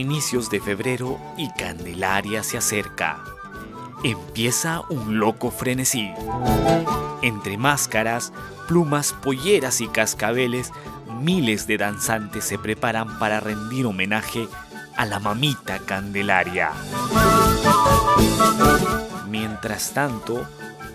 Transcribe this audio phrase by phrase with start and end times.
[0.00, 3.22] inicios de febrero y Candelaria se acerca.
[4.02, 6.10] Empieza un loco frenesí.
[7.22, 8.32] Entre máscaras,
[8.66, 10.72] plumas, polleras y cascabeles,
[11.20, 14.48] miles de danzantes se preparan para rendir homenaje
[14.96, 16.72] a la mamita Candelaria.
[19.28, 20.46] Mientras tanto,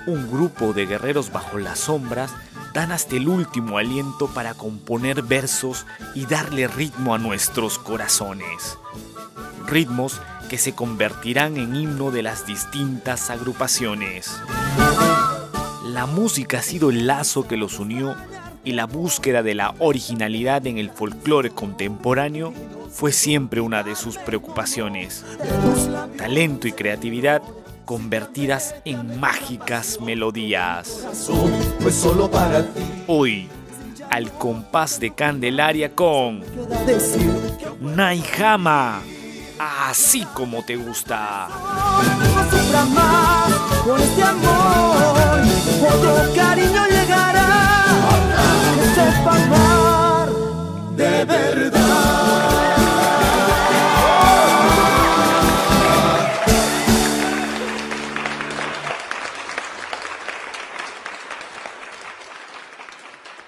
[0.08, 2.34] un grupo de guerreros bajo las sombras
[2.76, 8.78] dan hasta el último aliento para componer versos y darle ritmo a nuestros corazones.
[9.66, 14.30] Ritmos que se convertirán en himno de las distintas agrupaciones.
[15.86, 18.14] La música ha sido el lazo que los unió
[18.66, 22.54] y la búsqueda de la originalidad en el folclore contemporáneo
[22.92, 25.24] fue siempre una de sus preocupaciones.
[26.18, 27.42] Talento y creatividad
[27.86, 31.06] convertidas en mágicas melodías.
[33.08, 33.48] Hoy,
[34.10, 36.44] al compás de Candelaria con
[37.80, 39.02] Naijama,
[39.60, 41.48] así como te gusta.
[43.86, 45.42] Con este amor,
[45.94, 47.86] otro cariño llegará,
[48.76, 50.30] que sepa amar
[50.96, 52.55] de verdad.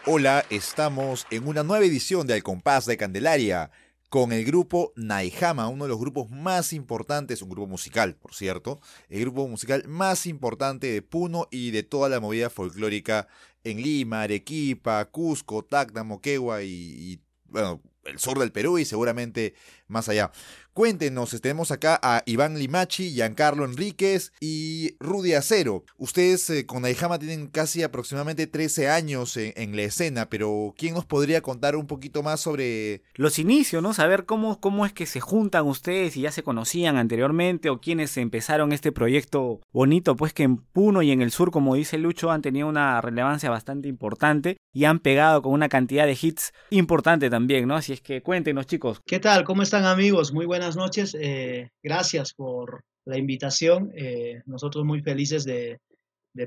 [0.10, 3.72] Hola, estamos en una nueva edición de Al Compás de Candelaria
[4.08, 8.80] con el grupo Naijama, uno de los grupos más importantes, un grupo musical, por cierto,
[9.10, 13.28] el grupo musical más importante de Puno y de toda la movida folclórica
[13.66, 19.56] en Lima, Arequipa, Cusco, Tacna, Moquegua y, y bueno, el sur del Perú y seguramente
[19.88, 20.32] más allá.
[20.78, 25.84] Cuéntenos, tenemos acá a Iván Limachi, Giancarlo Enríquez y Rudy Acero.
[25.98, 31.04] Ustedes eh, con Naijama tienen casi aproximadamente 13 años en, la escena, pero ¿quién nos
[31.04, 33.02] podría contar un poquito más sobre...
[33.16, 33.92] Los inicios, ¿no?
[33.92, 38.16] Saber cómo, cómo es que se juntan ustedes y ya se conocían anteriormente o quiénes
[38.16, 42.30] empezaron este proyecto bonito, pues que en Puno y en el sur, como dice Lucho,
[42.30, 47.32] han tenido una relevancia bastante importante y han pegado con una cantidad de hits importante
[47.32, 47.76] también, ¿no?
[47.76, 49.02] Así es que cuéntenos chicos.
[49.08, 49.44] ¿Qué tal?
[49.44, 50.34] ¿Cómo están amigos?
[50.34, 51.16] Muy buenas noches.
[51.20, 53.92] Eh, gracias por la invitación.
[53.96, 55.80] Eh, nosotros muy felices de,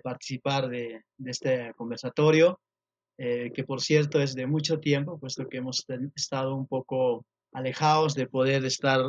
[0.03, 2.60] participar de, este conversatorio,
[3.19, 8.14] eh, que por cierto es de mucho tiempo, puesto que hemos estado un poco alejados
[8.14, 9.00] de poder estar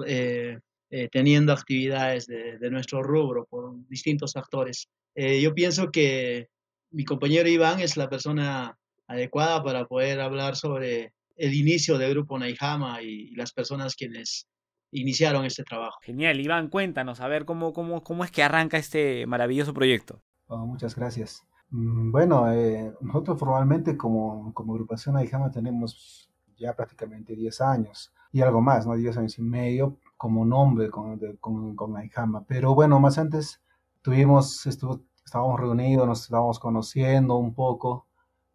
[1.11, 4.89] teniendo actividades de, de, nuestro rubro por distintos actores.
[5.15, 6.47] yo pienso que
[6.89, 8.75] mi compañero Iván es la persona
[9.07, 14.47] adecuada para poder hablar sobre el inicio del grupo Naijama y, las personas quienes
[14.91, 15.99] iniciaron este trabajo.
[16.01, 20.21] Genial, Iván, cuéntanos, a ver cómo, cómo, cómo es que arranca este maravilloso proyecto.
[20.47, 21.43] Oh, muchas gracias.
[21.69, 28.41] Mm, bueno, eh, nosotros formalmente como, como agrupación Naijama tenemos ya prácticamente 10 años y
[28.41, 28.95] algo más, ¿no?
[28.95, 32.45] 10 años y medio como nombre con, con, con Naijama.
[32.45, 33.61] Pero bueno, más antes
[34.01, 38.07] tuvimos, estuvo, estábamos reunidos, nos estábamos conociendo un poco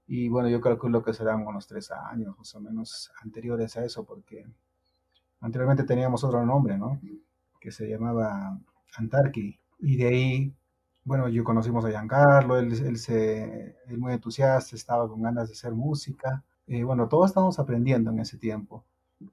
[0.07, 4.05] y bueno, yo calculo que serán unos tres años más o menos anteriores a eso,
[4.05, 4.47] porque
[5.41, 7.01] anteriormente teníamos otro nombre, ¿no?
[7.61, 8.59] Que se llamaba
[8.97, 9.59] Antarqui.
[9.79, 10.55] Y de ahí,
[11.05, 15.55] bueno, yo conocimos a Giancarlo, él, él, se, él muy entusiasta, estaba con ganas de
[15.55, 16.45] hacer música.
[16.67, 18.85] Y bueno, todos estábamos aprendiendo en ese tiempo.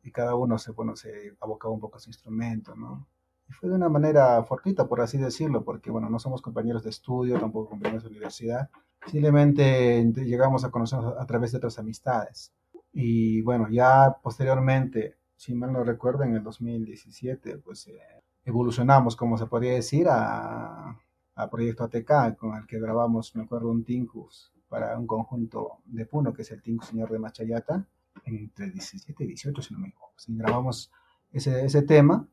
[0.04, 3.08] Y cada uno se, bueno, se abocaba un poco a su instrumento, ¿no?
[3.50, 6.92] Y fue de una manera fortuita, por así decirlo, porque bueno, no somos compañeros de
[6.92, 8.70] estudio, tampoco compañeros de universidad,
[9.08, 12.54] Simplemente llegamos a conocernos a través de otras amistades.
[12.94, 18.00] Y bueno, ya posteriormente, si mal no recuerdo, en el 2017, pues eh,
[18.46, 20.98] evolucionamos, como se podría decir, a,
[21.36, 26.06] a, Proyecto ATK, con el que grabamos, me acuerdo, un Tinkus para un conjunto de
[26.06, 27.86] Puno, que es el Tinkus Señor de Machayata,
[28.26, 30.14] entre 17 y 18, si no me equivoco.
[30.28, 30.92] grabamos
[31.32, 32.28] ese, ese tema.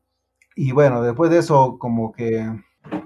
[0.55, 2.45] Y bueno, después de eso, como que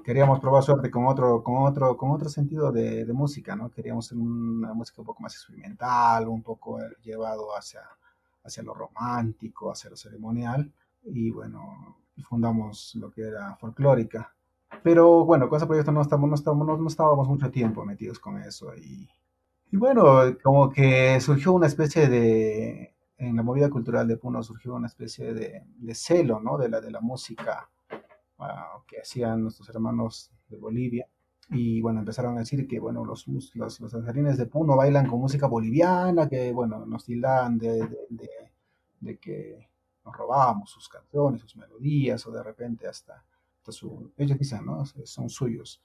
[0.04, 3.72] queríamos probar suerte con otro, con otro, con otro sentido de, música, ¿no?
[3.72, 7.82] Queríamos una música un poco más experimental, un poco llevado hacia,
[8.46, 10.72] hacia lo romántico, hacia lo ceremonial,
[11.04, 14.34] y bueno, fundamos lo que era folclórica.
[14.84, 18.42] Pero bueno, con ese proyecto no, estamos, no, estamos, no, estábamos mucho tiempo metidos con
[18.42, 19.10] eso, y,
[19.72, 24.76] y bueno, como que surgió una especie de, en la movida cultural de Puno surgió
[24.76, 26.58] una especie de, de celo, ¿no?
[26.58, 27.70] De la, de la música
[28.88, 31.08] que hacían nuestros hermanos de Bolivia.
[31.50, 35.20] Y bueno, empezaron a decir que, bueno, los, los, los danzarines de Puno bailan con
[35.20, 37.88] música boliviana, que, bueno, nos tildan de,
[39.00, 39.70] de, que
[40.04, 43.24] nos robábamos sus canciones, sus melodías, o de repente hasta,
[43.68, 44.86] su, ellos dicen, ¿no?
[44.86, 45.82] Son suyos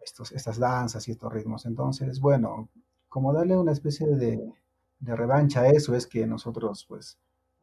[0.00, 1.66] estos, estas danzas y estos ritmos.
[1.66, 2.68] Entonces, bueno,
[3.08, 4.52] como darle una especie de,
[5.00, 7.18] de revancha a eso es que nosotros, pues,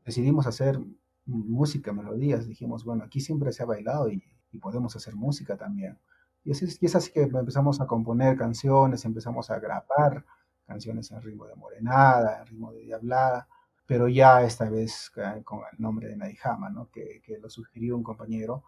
[0.06, 0.80] decidimos hacer
[1.26, 2.48] música, melodías.
[2.48, 4.24] Dijimos, bueno, aquí siempre se ha bailado y,
[4.62, 6.00] podemos hacer música también.
[6.46, 10.24] Y es, así que empezamos a componer canciones, empezamos a grabar
[10.66, 13.48] canciones en ritmo de morenada, en ritmo de diablada,
[13.88, 15.12] pero ya esta vez
[15.44, 16.90] con el nombre de Naijama, ¿no?
[16.92, 18.64] que, que lo sugirió un compañero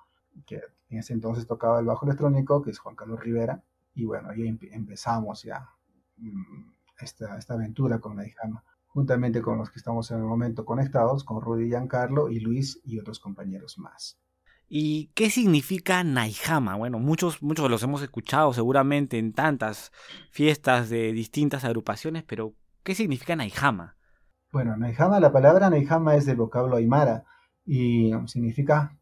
[0.45, 3.63] que en ese entonces tocaba el bajo electrónico, que es Juan Carlos Rivera,
[3.93, 5.69] y bueno, ahí empezamos ya
[6.17, 11.23] mm, esta, esta aventura con Naijama, juntamente con los que estamos en el momento conectados,
[11.23, 14.19] con Rudy Giancarlo y Luis y otros compañeros más.
[14.69, 16.75] ¿Y qué significa Naijama?
[16.75, 19.91] Bueno, muchos, muchos los hemos escuchado seguramente en tantas
[20.29, 22.53] fiestas de distintas agrupaciones, pero
[22.83, 23.95] ¿qué significa Naijama?
[24.51, 27.23] Bueno, Naijama, la palabra Naijama es del vocablo aymara
[27.65, 28.97] y significa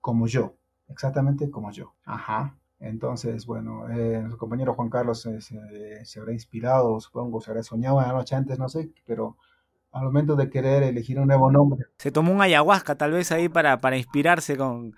[0.00, 0.56] como yo,
[0.88, 1.94] exactamente como yo.
[2.04, 2.56] Ajá.
[2.78, 8.12] Entonces, bueno, eh, nuestro compañero Juan Carlos se, habrá inspirado, supongo, se habrá soñado una
[8.12, 9.36] noche antes, no sé, pero
[9.92, 11.86] al momento de querer elegir un nuevo nombre.
[11.98, 14.94] Se tomó un ayahuasca tal vez ahí para, para inspirarse con,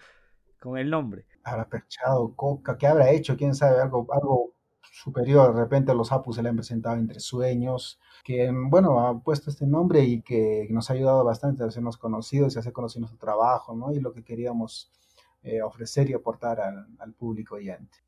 [0.61, 1.27] con el nombre.
[1.45, 3.37] Habrá perchado coca, ¿qué habrá hecho?
[3.37, 3.81] ¿Quién sabe?
[3.81, 4.55] Algo, algo
[4.93, 5.55] superior.
[5.55, 9.67] De repente los Apus se le han presentado entre sueños, que bueno, ha puesto este
[9.67, 13.19] nombre y que nos ha ayudado bastante a hacernos conocidos y a hacer conocido nuestro
[13.19, 13.93] trabajo, ¿no?
[13.93, 14.93] Y lo que queríamos
[15.43, 17.99] eh, ofrecer y aportar al, al público oyente.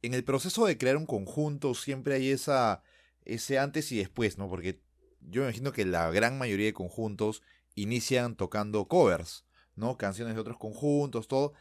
[0.00, 2.82] En el proceso de crear un conjunto siempre hay esa,
[3.24, 4.48] ese antes y después, ¿no?
[4.48, 4.80] Porque
[5.28, 7.42] yo me imagino que la gran mayoría de conjuntos
[7.74, 9.44] inician tocando covers,
[9.76, 9.96] ¿no?
[9.96, 11.52] Canciones de otros conjuntos, todo.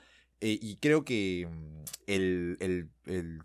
[0.42, 2.90] Eh, y creo que mm, el,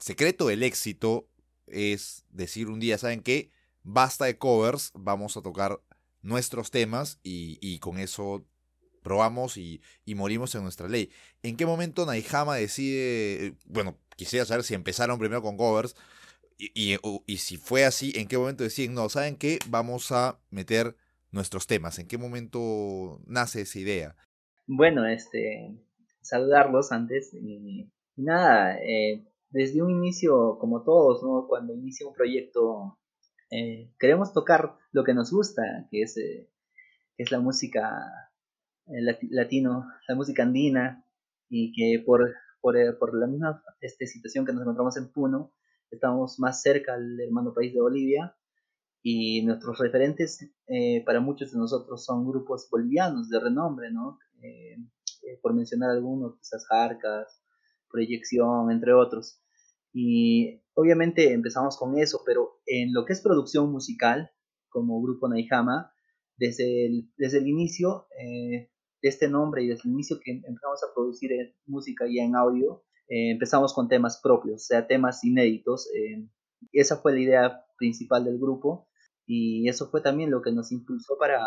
[0.00, 1.28] secreto del éxito
[1.66, 3.50] es decir un día, ¿saben qué?
[3.82, 5.80] Basta de covers, vamos a tocar
[6.22, 8.44] nuestros temas y, con eso
[9.02, 11.10] probamos y, morimos en nuestra ley.
[11.42, 15.94] ¿En qué momento Naijama decide, bueno, quisiera saber si empezaron primero con covers
[16.58, 19.58] y, y, si fue así, ¿en qué momento deciden, no, ¿saben qué?
[19.69, 20.97] Vamos a meter
[21.31, 21.99] nuestros temas.
[21.99, 24.17] ¿En qué momento nace esa idea?
[24.67, 25.76] Bueno, este,
[26.23, 31.47] saludarlos antes y, nada, eh, desde un inicio, como todos, ¿no?
[31.47, 32.99] Cuando inicia un proyecto,
[33.50, 36.49] eh, queremos tocar lo que nos gusta, que es, eh,
[37.19, 38.31] es la música
[39.31, 41.05] latino, la música andina,
[41.49, 45.52] y que por, por, por la misma este, situación que nos encontramos en Puno,
[45.91, 48.37] estamos más cerca al hermano país de Bolivia,
[49.03, 50.50] y nuestros referentes
[51.05, 54.19] para muchos de nosotros son grupos bolivianos de renombre, ¿no?
[55.27, 57.43] Eh, por mencionar algunos, quizás Jarcas,
[57.91, 59.41] Proyección, entre otros.
[59.93, 64.31] Y obviamente empezamos con eso, pero en lo que es producción musical,
[64.69, 65.93] como Grupo Naijama,
[66.37, 70.83] desde el, desde el inicio eh, de este nombre y desde el inicio que empezamos
[70.85, 71.31] a producir
[71.65, 75.88] música ya en audio, eh, empezamos con temas propios, o sea, temas inéditos.
[76.73, 78.88] esa fue la idea principal del grupo
[79.26, 81.41] y eso fue también lo que nos impulsó para,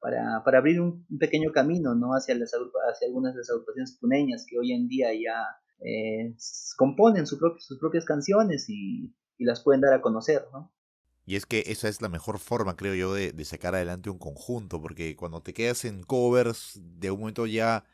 [0.00, 2.12] para, para abrir un, pequeño camino ¿no?
[2.12, 5.44] hacia, las, hacia algunas de las agrupaciones puneñas que hoy en día ya
[5.80, 6.34] eh,
[6.76, 7.38] componen sus
[7.80, 10.46] propias canciones y, y, las pueden dar a conocer.
[10.52, 10.72] ¿no?
[11.26, 14.18] Y es que esa es la mejor forma, creo yo, de, de, sacar adelante un
[14.18, 17.84] conjunto, porque cuando te quedas en covers, de un momento ya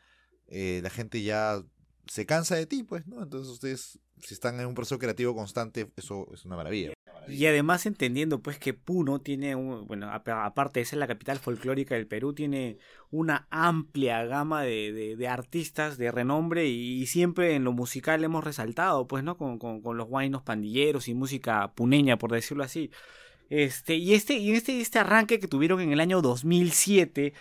[0.47, 1.63] eh, la gente ya
[2.07, 3.23] se cansa de ti, pues, ¿no?
[3.23, 6.93] Entonces ustedes, si están en un proceso creativo constante, eso es una maravilla.
[7.27, 12.07] Y además entendiendo pues que Puno tiene, bueno, aparte de ser la capital folclórica del
[12.07, 12.77] Perú, tiene
[13.11, 19.07] una amplia gama de, de, artistas de renombre y, siempre en lo musical hemos resaltado,
[19.07, 19.37] pues, ¿no?
[19.37, 22.91] Con, con, con los guainos pandilleros y música puneña, por decirlo así.
[23.49, 27.33] Este, y este, y este, este arranque que tuvieron en el año 2007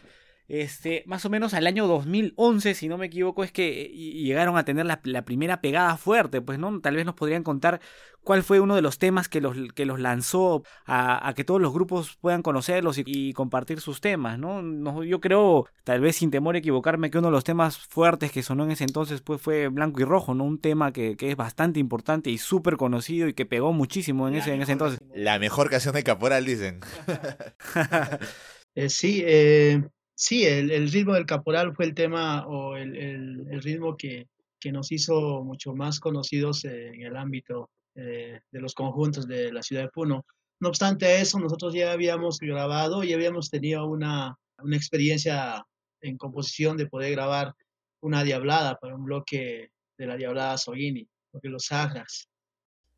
[0.53, 4.67] este, más o menos al año 2011, si no me equivoco, es que llegaron a
[4.67, 6.79] tener la, primera pegada fuerte, pues, ¿no?
[6.83, 7.81] Tal vez nos podrían contar
[8.23, 11.73] cuál fue uno de los temas que los, que los lanzó a, que todos los
[11.73, 14.61] grupos puedan conocerlos y, compartir sus temas, ¿no?
[14.61, 15.03] ¿no?
[15.05, 18.43] Yo creo, tal vez sin temor a equivocarme, que uno de los temas fuertes que
[18.43, 20.45] sonó en ese entonces pues, fue Blanco y Rojo, ¿no?
[20.45, 24.35] Un tema que, que es bastante importante y súper conocido y que pegó muchísimo en,
[24.35, 25.01] ese, en ese entonces.
[25.15, 26.81] La mejor canción de Caporal, dicen.
[28.75, 29.83] eh, sí, eh
[30.23, 34.29] sí, el, ritmo del caporal fue el tema o el, ritmo que,
[34.71, 39.83] nos hizo mucho más conocidos en el ámbito eh, de los conjuntos de la ciudad
[39.83, 40.25] de Puno.
[40.61, 44.39] No obstante eso, nosotros ya habíamos grabado y habíamos tenido una,
[44.71, 45.67] experiencia
[46.01, 47.55] en composición de poder grabar
[48.01, 52.29] una diablada para un bloque de la diablada Soguini, porque los Sagras.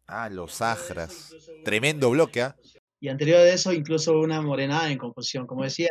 [0.07, 1.35] Ah, los Sagras.
[1.65, 2.55] Tremendo bloque, ¿ah?
[3.01, 5.47] Y anterior a eso, incluso una morenada en composición.
[5.47, 5.89] Como decía,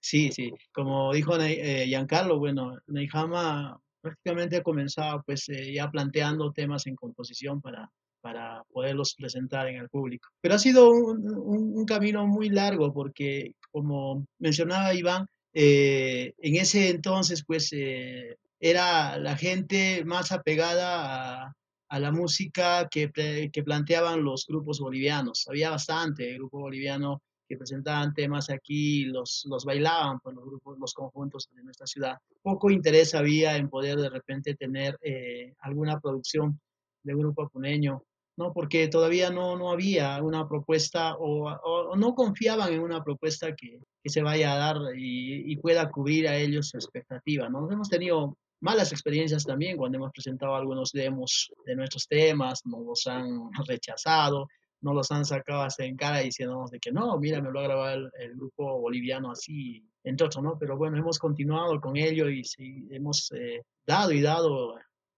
[0.00, 6.86] Sí, sí, como dijo eh, Giancarlo, bueno, Neijama prácticamente comenzaba pues eh, ya planteando temas
[6.86, 7.90] en composición para,
[8.20, 10.28] para poderlos presentar en el público.
[10.40, 17.44] Pero ha sido un, camino muy largo porque, como mencionaba Iván, eh, en ese entonces,
[17.46, 21.52] pues, eh, era la gente más apegada a,
[21.88, 23.10] a la música que,
[23.52, 25.46] que, planteaban los grupos bolivianos.
[25.48, 30.92] Había bastante grupo boliviano que presentaban temas aquí, los, los bailaban pues, los grupos, los
[30.92, 32.18] conjuntos de nuestra ciudad.
[32.42, 36.60] Poco interés había en poder de repente tener eh, alguna producción
[37.02, 38.02] de grupo apuneño,
[38.36, 38.52] ¿no?
[38.52, 43.80] Porque todavía no, no había una propuesta o, o, no confiaban en una propuesta que,
[44.02, 47.70] que se vaya a dar y, y, pueda cubrir a ellos su expectativa, ¿no?
[47.70, 53.06] Hemos tenido malas experiencias también cuando hemos presentado algunos demos de nuestros temas, nos los
[53.06, 54.48] han rechazado,
[54.80, 57.64] no los han sacado hasta en cara diciéndonos de que no, mira, me lo ha
[57.64, 60.58] grabado el, grupo boliviano así, entre otros, ¿no?
[60.58, 64.76] Pero bueno, hemos continuado con ello y sí, hemos eh, dado y dado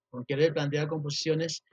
[0.09, 1.63] con querer plantear composiciones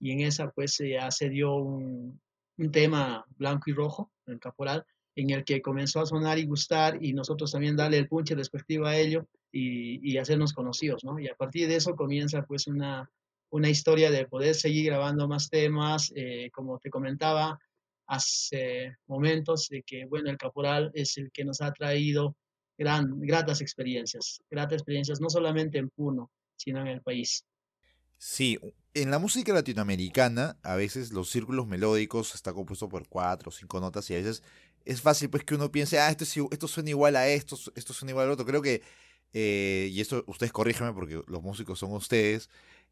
[0.00, 2.20] y en esa pues ya se dio un,
[2.58, 4.84] un tema blanco y rojo, el caporal,
[5.14, 8.86] en el que comenzó a sonar y gustar y nosotros también darle el punche respectivo
[8.86, 11.18] a ello y, y, hacernos conocidos, ¿no?
[11.18, 13.10] Y a partir de eso comienza pues una,
[13.50, 17.58] una historia de poder seguir grabando más temas, eh, como te comentaba
[18.06, 22.36] hace momentos, de que, bueno, el Caporal es el que nos ha traído
[22.78, 27.44] gran, gratas experiencias, gratas experiencias no solamente en Puno, sino en el país.
[28.18, 28.58] Sí,
[28.94, 33.78] en la música latinoamericana a veces los círculos melódicos está compuesto por cuatro o cinco
[33.78, 34.42] notas y a veces
[34.86, 37.92] es fácil pues que uno piense, ah, esto, es, esto suena igual a esto, esto
[37.92, 38.46] suena igual al otro.
[38.46, 38.82] Creo que,
[39.32, 42.48] eh, y esto ustedes corríjanme porque los músicos son ustedes,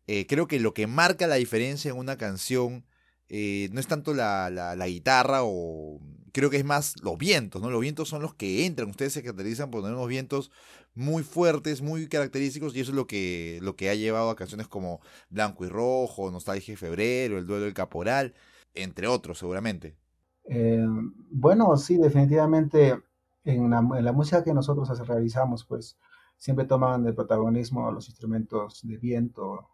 [0.07, 2.85] eh, creo que lo que marca la diferencia en una canción
[3.29, 6.01] eh, no es tanto la, la, guitarra o
[6.33, 7.71] creo que es más los vientos, ¿no?
[7.71, 10.51] Los vientos son los que entran, ustedes se caracterizan por tener unos vientos
[10.95, 14.69] muy fuertes, muy característicos y eso es lo que, lo que ha llevado a canciones
[14.69, 18.35] como Blanco y Rojo, Nostalgia de Febrero, El Duelo del Caporal,
[18.75, 19.97] entre otros seguramente.
[20.45, 20.85] Eh,
[21.31, 23.01] bueno, sí, definitivamente
[23.45, 25.99] en la, música que nosotros realizamos, pues
[26.37, 29.69] siempre toman el protagonismo los instrumentos de viento,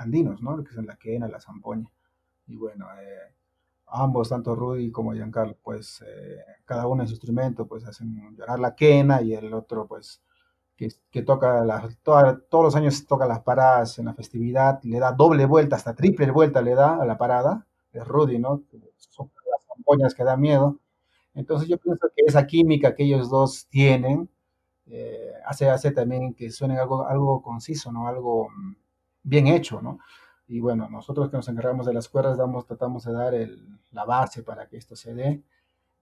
[0.00, 0.62] andinos, ¿no?
[0.64, 1.90] Que son la quena, la zampoña.
[2.46, 3.34] Y bueno, eh,
[3.86, 8.58] ambos, tanto Rudy como Giancarlo, pues eh, cada uno en su instrumento, pues hacen llorar
[8.60, 10.22] la quena y el otro, pues,
[11.10, 15.44] que, toca las, todos los años toca las paradas en la festividad, le da doble
[15.44, 18.62] vuelta, hasta triple vuelta le da a la parada, es Rudy, ¿no?
[18.96, 20.78] Son las zampoñas que da miedo.
[21.34, 24.30] Entonces yo pienso que esa química que ellos dos tienen
[24.86, 28.08] eh, hace, hace también que suene algo, algo conciso, ¿no?
[28.08, 28.74] Algo mm,
[29.22, 29.98] bien hecho, ¿no?
[30.46, 34.04] Y bueno, nosotros que nos encargamos de las cuerdas damos, tratamos de dar el, la
[34.04, 35.44] base para que esto se dé.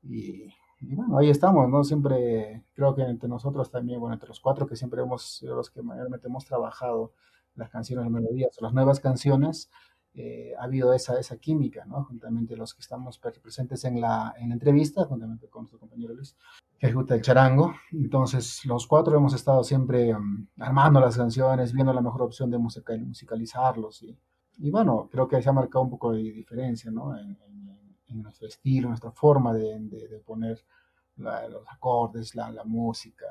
[0.02, 0.44] Y,
[0.80, 1.84] y, bueno, ahí estamos, ¿no?
[1.84, 5.70] Siempre creo que entre nosotros también, bueno, entre los cuatro que siempre hemos sido los
[5.70, 7.12] que mayormente hemos trabajado
[7.56, 9.70] las canciones, las melodías, las nuevas canciones,
[10.14, 12.04] eh, ha habido esa, esa química, ¿no?
[12.04, 16.36] Juntamente los que estamos presentes en la, en la entrevista, juntamente con nuestro compañero Luis,
[16.78, 17.74] que ejecuta el charango.
[17.92, 22.58] Entonces, los cuatro hemos estado siempre um, armando las canciones, viendo la mejor opción de
[22.58, 24.04] musical, musicalizarlos.
[24.58, 27.16] Y, bueno, creo que se ha marcado un poco de diferencia, ¿no?
[27.16, 27.36] En,
[28.10, 30.64] nuestro estilo, nuestra forma de, poner
[31.16, 33.26] la, los acordes, la música.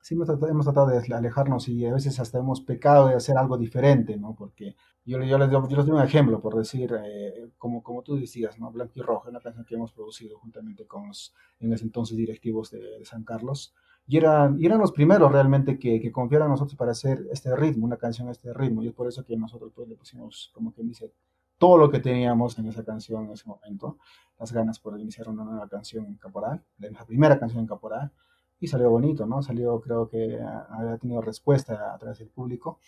[0.00, 3.36] Sí, hemos tratado, hemos tratado, de alejarnos y a veces hasta hemos pecado de hacer
[3.36, 4.34] algo diferente, ¿no?
[4.34, 8.16] Porque yo, yo, les, yo les doy un ejemplo, por decir, eh, como, como tú
[8.16, 8.70] decías, ¿no?
[8.70, 12.70] Blanco y Rojo, una canción que hemos producido juntamente con los, en ese entonces, directivos
[12.70, 13.74] de, de San Carlos.
[14.06, 17.54] Y eran, y eran los primeros realmente que, que confiaron a nosotros para hacer este
[17.54, 18.82] ritmo, una canción este ritmo.
[18.82, 21.12] Y es por eso que nosotros pues, le pusimos, como que dice,
[21.58, 23.98] todo lo que teníamos en esa canción en ese momento,
[24.38, 28.12] las ganas por iniciar una nueva canción en Caporal, la primera canción en Caporal
[28.60, 29.42] y salió bonito, ¿no?
[29.42, 30.38] Salió, creo que
[30.70, 32.80] había tenido respuesta a través del público,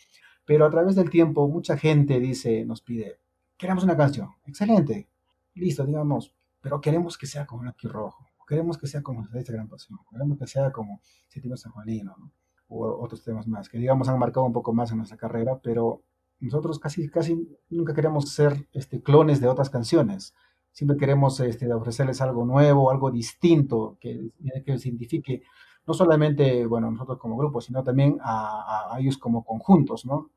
[0.45, 3.21] pero a través del tiempo mucha gente dice, nos pide,
[3.57, 5.09] queremos una canción, excelente,
[5.55, 9.69] listo, digamos, pero queremos que sea como Aquí Rojo, queremos que sea como esta gran
[9.69, 12.33] pasión, queremos que sea como Séptimo San Juanino, ¿no?
[12.69, 16.03] O otros temas más, que digamos han marcado un poco más en nuestra carrera, pero
[16.41, 20.35] nosotros casi, casi nunca queremos ser este, clones de otras canciones,
[20.73, 24.31] siempre queremos este, ofrecerles algo nuevo, algo distinto, que,
[24.65, 25.43] que identifique
[25.87, 30.31] no solamente, bueno, nosotros como grupo, sino también a, a ellos como conjuntos, ¿no?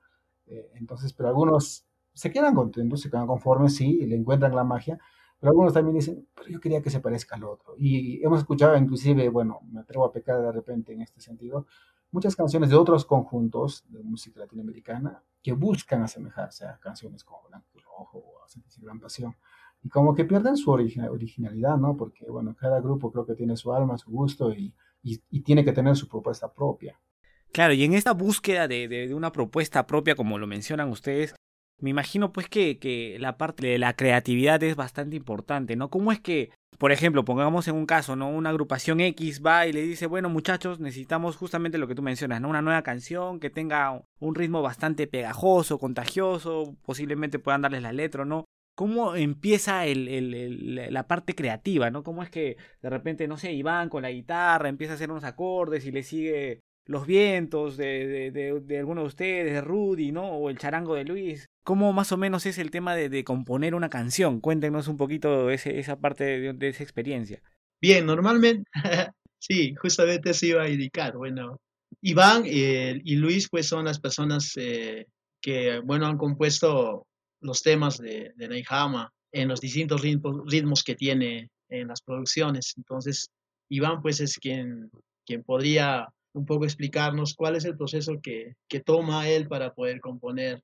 [0.46, 5.00] Eh, entonces, pero algunos se quedan contentos, se quedan conformes, sí, le encuentran la magia,
[5.40, 7.76] pero algunos también dicen, pero yo quería que se parezca al otro.
[7.78, 11.68] Y hemos escuchado inclusive, bueno, me atrevo a pecar de repente en este sentido,
[12.12, 17.68] muchas canciones de otros conjuntos de música latinoamericana que buscan asemejarse a canciones como Blanco
[17.74, 18.48] y Rojo o a
[18.82, 19.36] Gran Pasión
[19.84, 21.98] y como que pierden su originalidad, ¿no?
[21.98, 24.74] Porque, bueno, cada grupo creo que tiene su alma, su gusto y,
[25.04, 26.98] y, tiene que tener su propuesta propia.
[27.52, 31.36] Claro, y en esta búsqueda de, de, de, una propuesta propia, como lo mencionan ustedes,
[31.80, 35.90] me imagino pues que, que la parte de la creatividad es bastante importante, ¿no?
[35.90, 38.30] ¿Cómo es que, por ejemplo, pongamos en un caso, ¿no?
[38.30, 42.40] Una agrupación X va y le dice, bueno muchachos, necesitamos justamente lo que tú mencionas,
[42.40, 42.48] ¿no?
[42.48, 48.24] Una nueva canción que tenga un ritmo bastante pegajoso, contagioso, posiblemente puedan darles la letra,
[48.24, 48.46] ¿no?
[48.76, 52.04] ¿Cómo empieza la parte creativa, ¿no?
[52.04, 55.24] ¿Cómo es que de repente, no sé, Iván con la guitarra empieza a hacer unos
[55.24, 60.28] acordes y le sigue los vientos de, de, alguno de ustedes, de Rudy, ¿no?
[60.28, 61.46] O el charango de Luis.
[61.64, 64.42] ¿Cómo más o menos es el tema de, componer una canción?
[64.42, 67.42] Cuéntenos un poquito ese, esa parte de, esa experiencia.
[67.82, 68.70] Bien, normalmente,
[69.40, 71.16] sí, justamente eso iba a indicar.
[71.16, 71.58] Bueno,
[72.02, 75.06] Iván y Luis pues son las personas eh,
[75.42, 77.06] que, bueno, han compuesto
[77.44, 82.74] los temas de, de Neihama en los distintos ritmos, ritmos que tiene en las producciones.
[82.78, 83.30] Entonces,
[83.70, 84.90] Iván pues es quien,
[85.26, 90.00] quien podría un poco explicarnos cuál es el proceso que, que toma él para poder
[90.02, 90.62] componer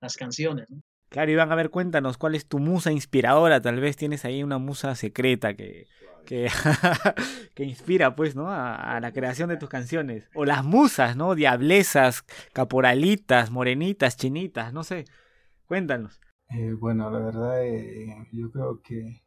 [0.00, 0.66] las canciones.
[1.08, 3.60] Claro, Iván, a ver, cuéntanos, ¿cuál es tu musa inspiradora?
[3.60, 5.86] Tal vez tienes ahí una musa secreta que,
[6.24, 6.48] que,
[7.54, 8.50] que inspira, pues, ¿no?
[8.50, 10.28] A, la creación de tus canciones.
[10.34, 11.34] O las musas, ¿no?
[11.34, 15.04] Diablesas, caporalitas, morenitas, chinitas, no sé.
[15.72, 16.20] Cuéntanos.
[16.50, 19.22] Eh, bueno, la verdad, eh, yo creo que,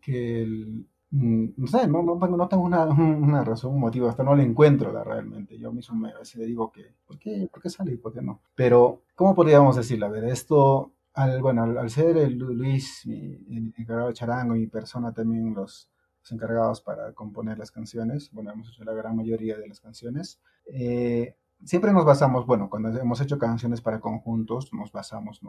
[0.00, 4.22] que el, Mm, no sé, no, no, no tengo una, una, razón, un motivo, hasta
[4.22, 5.58] no lo encuentro la, realmente.
[5.58, 8.20] Yo mismo me, a veces le digo que, ¿por qué, ¿por qué sale por qué
[8.20, 8.42] no?
[8.54, 10.06] Pero, ¿cómo podríamos decirlo?
[10.06, 13.38] A ver, esto, al, bueno, al, ser el Luis, mi,
[13.76, 15.90] encargado de charango, mi persona también los,
[16.20, 20.40] los, encargados para componer las canciones, bueno, hemos hecho la gran mayoría de las canciones,
[20.66, 25.40] eh, siempre nos basamos, bueno, cuando hemos hecho canciones para conjuntos, nos basamos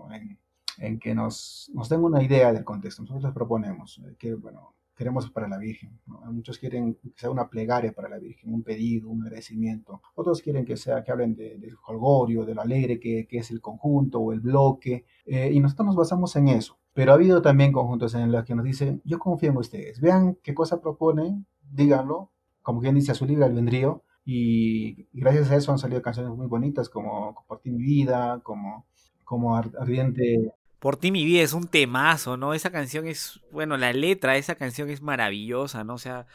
[0.77, 3.03] en, que nos, nos den una idea del contexto.
[3.03, 5.97] Nosotros proponemos eh, que, bueno, queremos para la Virgen.
[6.05, 10.01] Muchos quieren que sea una plegaria para la Virgen, un pedido, un agradecimiento.
[10.15, 13.61] Otros quieren que sea que hablen del holgorio, de lo alegre que, que, es el
[13.61, 15.05] conjunto o el bloque.
[15.25, 16.77] Eh, y nosotros nos basamos en eso.
[16.93, 20.01] Pero ha habido también conjuntos en los que nos dicen, yo confío en ustedes.
[20.01, 22.31] Vean qué cosa proponen, díganlo.
[22.61, 24.03] Como quien dice, a su libre albedrío.
[24.25, 28.41] Y, y gracias a eso han salido canciones muy bonitas como Por ti mi vida,
[28.43, 28.85] como,
[29.23, 32.53] como Ardiente por ti mi vida es un temazo, ¿no?
[32.53, 35.95] Esa canción es, bueno, la letra de esa canción es maravillosa, ¿no?
[35.95, 36.25] O sea,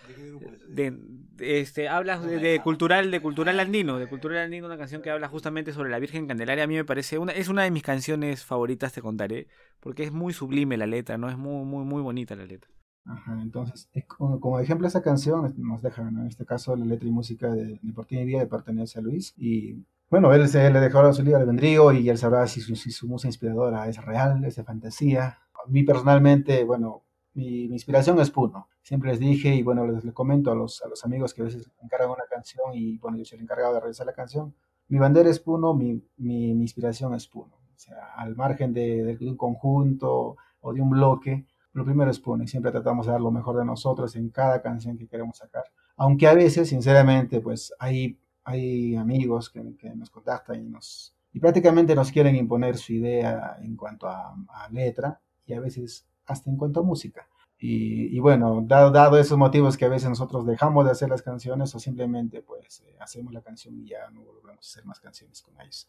[0.68, 0.94] de,
[1.38, 5.72] este, hablas de, cultural, de cultural andino, de cultural andino, una canción que habla justamente
[5.72, 6.64] sobre la Virgen Candelaria.
[6.64, 9.48] A mí me parece una, es una de mis canciones favoritas, te contaré,
[9.80, 11.30] porque es muy sublime la letra, ¿no?
[11.30, 12.73] Es muy, muy, muy bonita la letra.
[13.06, 17.50] Ajá, entonces, como, ejemplo esa canción nos deja, en este caso la letra y música
[17.50, 20.80] de, de Por ti mi vida de pertenece a Luis y bueno, él, se, le
[20.80, 24.44] dejó su libro vendrío y él sabrá si su, si su musa inspiradora es real,
[24.44, 25.38] es de fantasía.
[25.54, 28.68] A mí personalmente, bueno, mi, inspiración es Puno.
[28.82, 31.68] Siempre les dije y bueno, les, comento a los, a los amigos que a veces
[31.82, 34.54] encargan una canción y bueno, yo soy el encargado de realizar la canción.
[34.88, 37.56] Mi bandera es Puno, mi, mi, inspiración es Puno.
[37.56, 42.18] O sea, al margen de, de, un conjunto o de un bloque, lo primero es
[42.18, 45.36] Puno y siempre tratamos de dar lo mejor de nosotros en cada canción que queremos
[45.38, 45.64] sacar.
[45.96, 49.62] Aunque a veces, sinceramente, pues hay hay amigos que,
[49.94, 54.36] nos contactan y, nos, y prácticamente nos quieren imponer su idea en cuanto a,
[54.70, 57.26] letra y a veces hasta en cuanto a música.
[57.66, 61.74] Y, bueno, dado, dado, esos motivos que a veces nosotros dejamos de hacer las canciones
[61.74, 65.40] o simplemente pues eh, hacemos la canción y ya no volvemos a hacer más canciones
[65.40, 65.88] con ellos.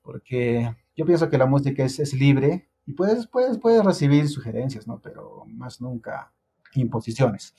[0.00, 4.86] Porque yo pienso que la música es, es libre y puedes, puedes, puedes recibir sugerencias,
[4.88, 4.98] ¿no?
[4.98, 6.32] Pero más nunca
[6.74, 7.54] imposiciones.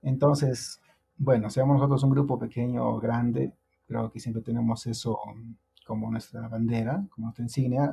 [0.00, 0.80] Entonces,
[1.16, 3.52] bueno, seamos nosotros un grupo pequeño o grande,
[3.90, 5.18] Creo que siempre tenemos eso
[5.84, 7.90] como nuestra bandera, como nuestra insignia,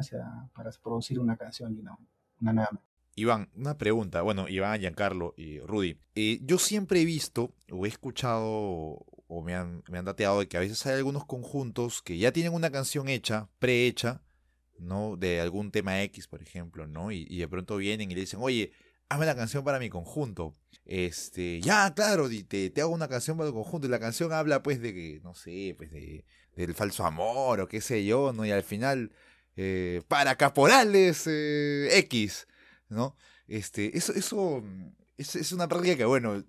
[0.54, 2.80] para producir una canción y una, nueva.
[3.16, 4.22] Iván, una pregunta.
[4.22, 5.98] Bueno, Iván, Giancarlo y Rudy.
[6.14, 10.48] Eh, yo siempre he visto o he escuchado o me han, me han dateado de
[10.48, 14.22] que a veces hay algunos conjuntos que ya tienen una canción hecha, prehecha,
[14.80, 17.12] De algún tema X, por ejemplo, ¿no?
[17.12, 18.72] Y, de pronto vienen y le dicen, oye,
[19.10, 20.54] hazme la canción para mi conjunto.
[20.86, 23.88] Este, ya, claro, te, te hago una canción para tu conjunto.
[23.88, 27.68] Y la canción habla, pues, de que, no sé, pues, de, del falso amor o
[27.68, 28.46] qué sé yo, ¿no?
[28.46, 29.12] Y al final,
[29.56, 32.48] eh, para caporales eh, X,
[32.90, 33.16] ¿no?
[33.48, 34.64] Este, eso, eso
[35.18, 36.44] es, es, una práctica que, bueno,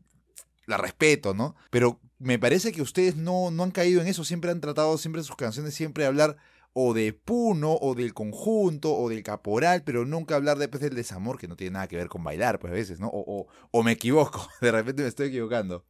[0.66, 1.56] la respeto, ¿no?
[1.70, 5.22] Pero me parece que ustedes no, no han caído en eso, siempre han tratado, siempre
[5.22, 6.36] sus canciones, siempre hablar
[6.80, 11.36] o de Puno, o del conjunto, o del caporal, pero nunca hablar después del desamor,
[11.36, 13.10] que no tiene nada que ver con bailar, pues a veces, ¿no?
[13.12, 15.84] O, o, me equivoco, de repente me estoy equivocando.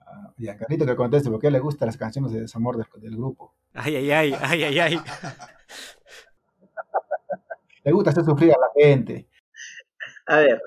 [0.00, 3.54] Uh, ya, Carlito, que conteste, ¿por qué le gustan las canciones de desamor del, grupo?
[3.74, 4.96] Ay, ay, ay, ay, ay, ay.
[7.84, 9.28] le gusta hacer sufrir a la gente.
[10.24, 10.62] A ver,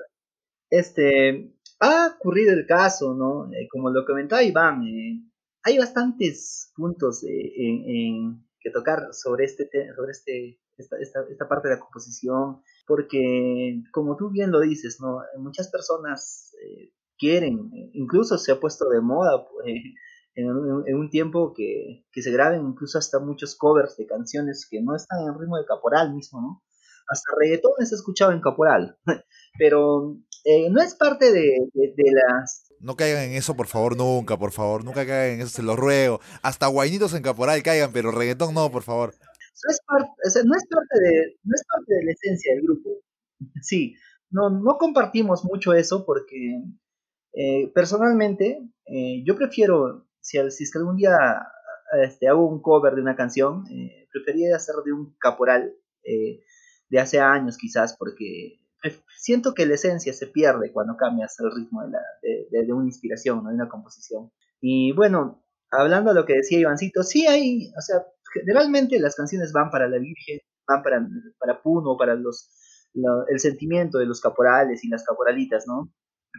[0.70, 3.52] este, ha ocurrido el caso, ¿no?
[3.52, 5.20] Eh, como lo comentaba Iván, eh,
[5.64, 12.62] hay bastantes puntos en, tocar sobre este sobre este esta, esta, parte de la composición
[12.86, 18.88] porque como tú bien lo dices no muchas personas eh, quieren incluso se ha puesto
[18.88, 19.94] de moda eh,
[20.34, 24.94] en, un tiempo que, que, se graben incluso hasta muchos covers de canciones que no
[24.94, 26.62] están en ritmo de caporal mismo no
[27.08, 28.98] hasta reggaetón se ha escuchado en caporal
[29.58, 34.38] pero eh, no es parte de, de las no caigan en eso, por favor, nunca,
[34.38, 34.84] por favor.
[34.84, 36.20] Nunca caigan en eso, se los ruego.
[36.42, 39.14] Hasta guainitos en caporal caigan, pero reggaetón no, por favor.
[39.18, 40.10] No es parte,
[40.44, 42.90] no es parte, de, no es parte de la esencia del grupo.
[43.62, 43.94] Sí,
[44.30, 46.60] no, no compartimos mucho eso porque
[47.34, 51.16] eh, personalmente eh, yo prefiero, si, si es que algún día
[52.02, 55.74] este, hago un cover de una canción, eh, preferiría hacer de un caporal
[56.88, 58.60] de hace años quizás porque
[59.16, 62.00] siento que la esencia se pierde cuando cambias el ritmo de, la,
[62.50, 64.30] de, una inspiración, de una composición.
[64.60, 69.52] Y bueno, hablando de lo que decía Ivancito, sí hay, o sea, generalmente las canciones
[69.52, 71.06] van para la Virgen, van para,
[71.38, 72.50] para Puno, para los,
[73.28, 75.92] el sentimiento de los caporales y las caporalitas, ¿no?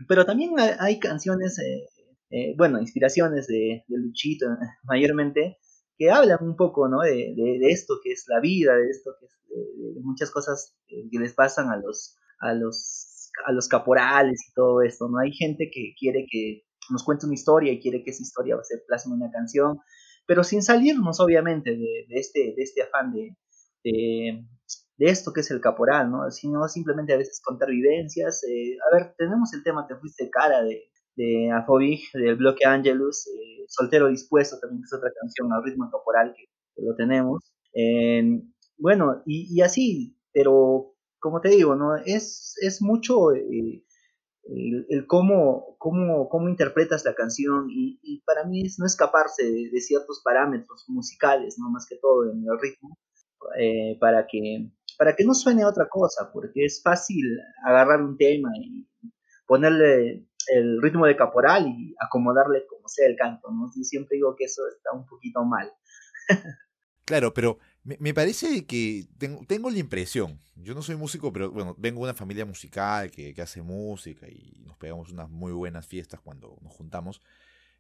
[0.08, 1.88] Pero también hay, canciones, eh,
[2.30, 4.46] eh, bueno, inspiraciones de, de, Luchito
[4.84, 5.58] mayormente,
[5.98, 7.02] que hablan un poco, ¿no?
[7.02, 9.32] De, de, esto que es la vida, de esto que es
[9.96, 14.82] de, muchas cosas que les pasan a los, a los, a los caporales y todo
[14.82, 15.20] esto, ¿no?
[15.20, 18.80] Hay gente que quiere que nos cuente una historia y quiere que esa historia se
[18.88, 19.80] plasme en una canción,
[20.26, 23.36] pero sin salirnos obviamente de, este, de este afán de,
[23.84, 24.46] de,
[25.00, 26.30] esto que es el caporal, ¿no?
[26.32, 28.44] Sino simplemente a veces contar vivencias.
[28.44, 30.84] Eh, a ver, tenemos el tema Te fuiste cara de,
[31.16, 36.34] de Afobig, del bloque Angelus, eh, Soltero Dispuesto también es otra canción al ritmo caporal
[36.36, 36.46] que,
[36.82, 37.52] lo tenemos.
[38.78, 41.96] bueno, y, y, así, pero como te digo, ¿no?
[41.96, 43.84] Es, es mucho eh,
[44.44, 50.22] el, cómo, cómo, cómo, interpretas la canción y, para mí es no escaparse de, ciertos
[50.24, 51.70] parámetros musicales, ¿no?
[51.70, 52.98] Más que todo en el ritmo,
[53.60, 57.26] eh, para, que, para que no suene otra cosa, porque es fácil
[57.66, 58.88] agarrar un tema y
[59.46, 63.68] ponerle el ritmo de caporal y acomodarle como sea el canto, ¿no?
[63.84, 65.72] Siempre digo que eso está un poquito mal.
[67.06, 71.76] claro, pero me, parece que tengo, tengo, la impresión, yo no soy músico, pero bueno,
[71.78, 75.88] vengo de una familia musical que, que, hace música y nos pegamos unas muy buenas
[75.88, 77.22] fiestas cuando nos juntamos,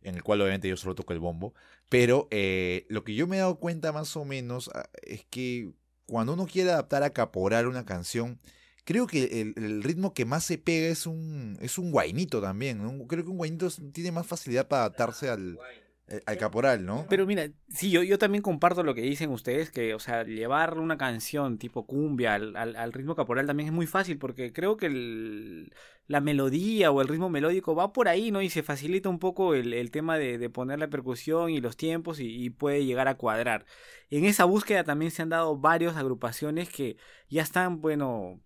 [0.01, 1.53] en el cual obviamente yo solo toco el bombo,
[1.89, 5.71] pero eh, lo que yo me he dado cuenta más o menos ah, es que
[6.05, 8.39] cuando uno quiere adaptar a caporal una canción,
[8.85, 13.23] creo que el, ritmo que más se pega es un, es un guainito también, creo
[13.23, 15.88] que un guainito tiene más facilidad para adaptarse al eh,
[16.25, 17.05] al caporal, ¿no?
[17.09, 20.79] Pero mira, sí, yo, yo también comparto lo que dicen ustedes, que, o sea, llevar
[20.79, 24.87] una canción tipo cumbia al, al, ritmo caporal también es muy fácil, porque creo que
[24.87, 25.73] el,
[26.07, 28.41] la melodía o el ritmo melódico va por ahí, ¿no?
[28.41, 31.77] Y se facilita un poco el, el tema de, de, poner la percusión y los
[31.77, 33.65] tiempos y, puede llegar a cuadrar.
[34.09, 36.97] En esa búsqueda también se han dado varias agrupaciones que
[37.29, 38.41] ya están, bueno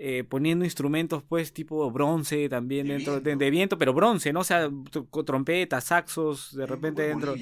[0.00, 4.40] eh, poniendo instrumentos pues tipo bronce también dentro De, viento, pero bronce, ¿no?
[4.40, 4.70] O sea,
[5.26, 7.34] trompetas, saxos, de repente dentro.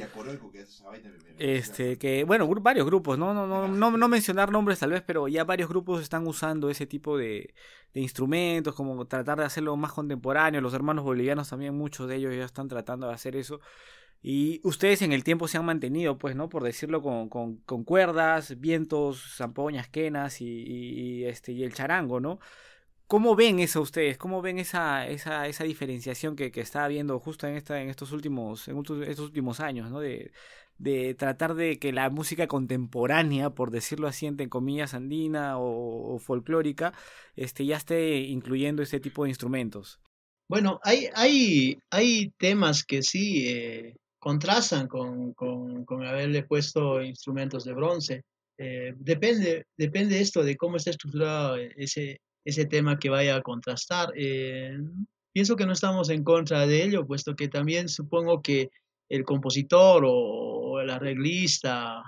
[1.38, 3.34] este, que, bueno, varios grupos, ¿no?
[3.34, 6.86] No, no, no, no mencionar nombres tal vez, pero ya varios grupos están usando ese
[6.86, 7.52] tipo de,
[7.92, 10.62] de instrumentos, como tratar de hacerlo más contemporáneo.
[10.62, 13.60] Los hermanos bolivianos también, muchos de ellos ya están tratando de hacer eso.
[14.22, 16.48] Y ustedes en el tiempo se han mantenido, pues, ¿no?
[16.48, 22.40] Por decirlo, con, con, con cuerdas, vientos, zampoñas, quenas y, este, y el charango, ¿no?
[23.06, 24.18] ¿Cómo ven eso ustedes?
[24.18, 28.10] ¿Cómo ven esa, esa, esa diferenciación que, que, está habiendo justo en, esta, en, estos,
[28.12, 30.00] últimos, en estos últimos años, ¿no?
[30.00, 30.32] De,
[30.78, 36.92] de tratar de que la música contemporánea, por decirlo así, entre comillas, andina o, folclórica,
[37.34, 40.00] este, ya esté incluyendo este tipo de instrumentos.
[40.48, 47.74] Bueno, hay, hay, hay temas que sí eh, contrastan con, con, haberle puesto instrumentos de
[47.74, 48.22] bronce.
[48.58, 54.12] Eh, depende, depende esto de cómo está estructurado ese, ese tema que vaya a contrastar.
[54.16, 54.78] Eh,
[55.32, 58.70] pienso que no estamos en contra de ello, puesto que también supongo que
[59.08, 62.02] el compositor o, el arreglista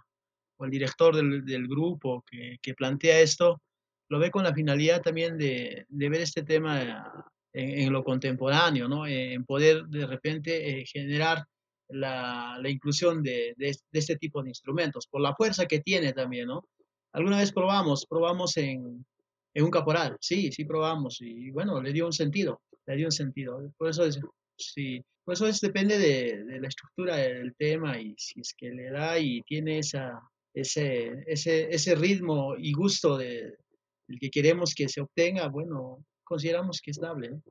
[0.59, 3.61] o el director del, del grupo que, que, plantea esto
[4.09, 7.13] lo ve con la finalidad también de, de ver este tema
[7.53, 9.07] en, lo contemporáneo, ¿no?
[9.07, 11.45] en poder de repente eh, generar
[11.89, 16.49] la, la inclusión de, de, este tipo de instrumentos, por la fuerza que tiene también,
[16.49, 16.69] ¿no?
[17.13, 19.05] Alguna vez probamos, probamos en,
[19.55, 23.13] en un caporal, sí, sí probamos, y bueno, le dio un sentido, le dio un
[23.13, 23.73] sentido.
[23.79, 24.21] Por eso es,
[24.57, 28.71] sí, por eso es, depende de, de la estructura del tema y si es que
[28.71, 30.21] le da y tiene esa,
[30.55, 33.55] ese, ese, ese ritmo y gusto de,
[34.09, 37.31] el que queremos que se obtenga, bueno, consideramos que es dable.
[37.31, 37.43] ¿no?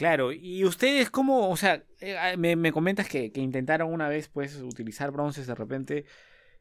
[0.00, 4.08] Claro, y ustedes cómo, o sea, eh, ah, me, me comentas que, que, intentaron una
[4.08, 6.06] vez pues utilizar bronces de repente,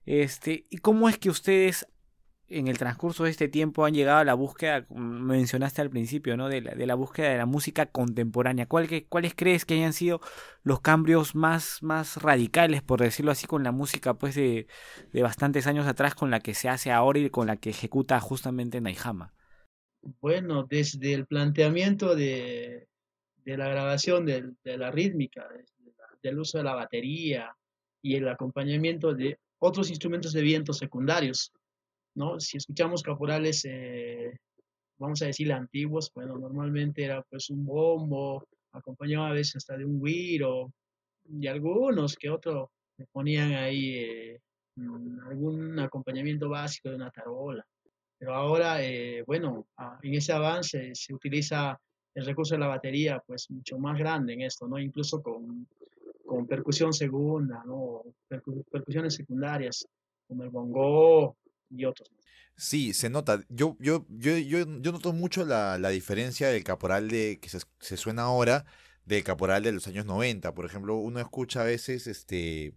[0.06, 1.88] Este, ¿y cómo es que ustedes
[2.50, 6.50] en el transcurso de este tiempo han llegado a la búsqueda, mencionaste al principio, ¿no?
[6.50, 8.68] De la, de la búsqueda de la música contemporánea.
[8.68, 10.20] ¿Cuáles crees que hayan sido
[10.64, 14.68] los cambios más, más radicales, por decirlo así, con la música pues de,
[15.14, 18.20] de bastantes años atrás, con la que se hace ahora y con la que ejecuta
[18.20, 19.34] justamente Naijama?
[20.20, 22.89] Bueno, desde el planteamiento de,
[23.52, 25.48] de la grabación de, de la rítmica,
[26.22, 27.56] del uso de la batería
[28.02, 31.52] y el acompañamiento de otros instrumentos de viento secundarios
[32.16, 32.40] ¿no?
[32.40, 34.38] Si escuchamos caporales, eh,
[34.98, 39.86] vamos a decir antiguos, bueno, normalmente era pues un bombo, acompañado a veces hasta de
[39.86, 40.72] un güiro,
[41.26, 42.70] y algunos que otros
[43.12, 44.42] ponían ahí eh,
[44.76, 47.66] mm, algún acompañamiento básico de una tarola.
[48.18, 49.68] Pero ahora, eh, bueno,
[50.02, 51.80] en ese avance se utiliza
[52.16, 54.80] el recurso de la batería, pues mucho más grande en esto, ¿no?
[54.80, 55.68] Incluso con,
[56.26, 58.04] con percusión segunda, ¿no?
[58.72, 59.88] percusiones secundarias,
[60.28, 61.38] como el bongo,
[61.70, 62.12] y otros.
[62.56, 63.42] Sí, se nota.
[63.50, 67.60] Yo, yo, yo, yo, yo noto mucho la, la, diferencia del caporal de que se,
[67.80, 68.66] se, suena ahora
[69.06, 70.54] del caporal de los años 90.
[70.54, 72.74] Por ejemplo, uno escucha a veces este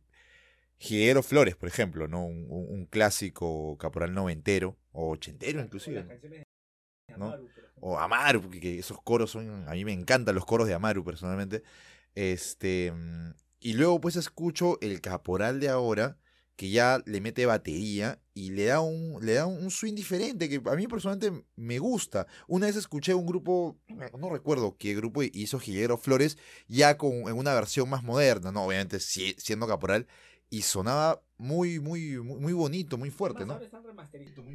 [0.78, 2.24] Jiguero Flores, por ejemplo, ¿no?
[2.24, 6.06] Un, un, clásico caporal noventero o ochentero inclusive.
[7.16, 7.34] ¿no?
[7.84, 11.64] O Amaru, porque esos coros son, a mí me encantan los coros de Amaru personalmente.
[12.14, 12.92] Este,
[13.58, 16.16] y luego pues escucho el caporal de ahora
[16.54, 20.62] que ya le mete batería y le da un, le da un swing diferente que
[20.64, 22.28] a mí personalmente me gusta.
[22.46, 23.78] Una vez escuché un grupo,
[24.16, 28.64] no recuerdo qué grupo hizo Gilero Flores, ya con, en una versión más moderna, no,
[28.64, 30.06] obviamente siendo caporal,
[30.50, 33.58] y sonaba muy, muy, muy, bonito, muy fuerte, ¿no?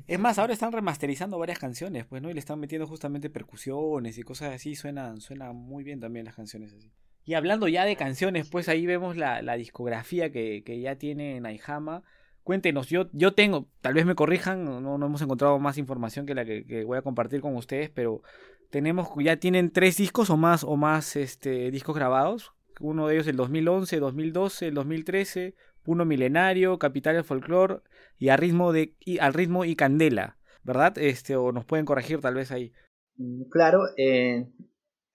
[0.08, 2.30] Es más, ahora están remasterizando varias canciones, pues, ¿no?
[2.30, 6.36] Y le están metiendo justamente percusiones y cosas así, suenan, suena muy bien también las
[6.36, 6.90] canciones así.
[7.26, 11.42] Y hablando ya de canciones, pues ahí vemos la, la discografía que, que, ya tiene
[11.42, 12.04] Naihama.
[12.44, 16.36] Cuéntenos, yo, yo tengo, tal vez me corrijan, no, no hemos encontrado más información que
[16.36, 18.22] la que, voy a compartir con ustedes, pero
[18.70, 22.54] tenemos, ya tienen tres discos o más, o más este, discos grabados.
[22.80, 25.56] Uno de ellos el 2011, 2012, el 2013,
[25.88, 27.80] Uno Milenario, Capital del Folklore
[28.20, 30.98] y, al ritmo de, y Al Ritmo y Candela, ¿verdad?
[30.98, 32.74] Este, o nos pueden corregir tal vez ahí.
[33.16, 34.52] Mm, claro, eh,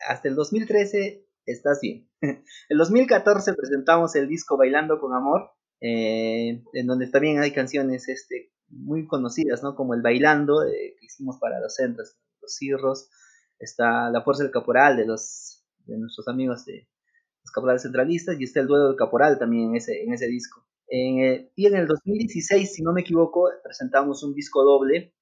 [0.08, 2.08] hasta el 2013 estás bien.
[2.68, 8.52] En 2014 presentamos el disco Bailando con Amor, eh, en donde también hay canciones este,
[8.68, 9.74] muy conocidas, ¿no?
[9.74, 13.11] Como el Bailando, eh, que hicimos para los centros, los cirros,
[13.58, 16.88] está La Fuerza del Caporal de, los, de nuestros amigos de
[17.42, 20.64] los caporales centralistas, y está el Duelo del Caporal también en ese, en ese disco.
[20.90, 25.14] Eh, y en el 2016, si no me equivoco, presentamos un disco doble,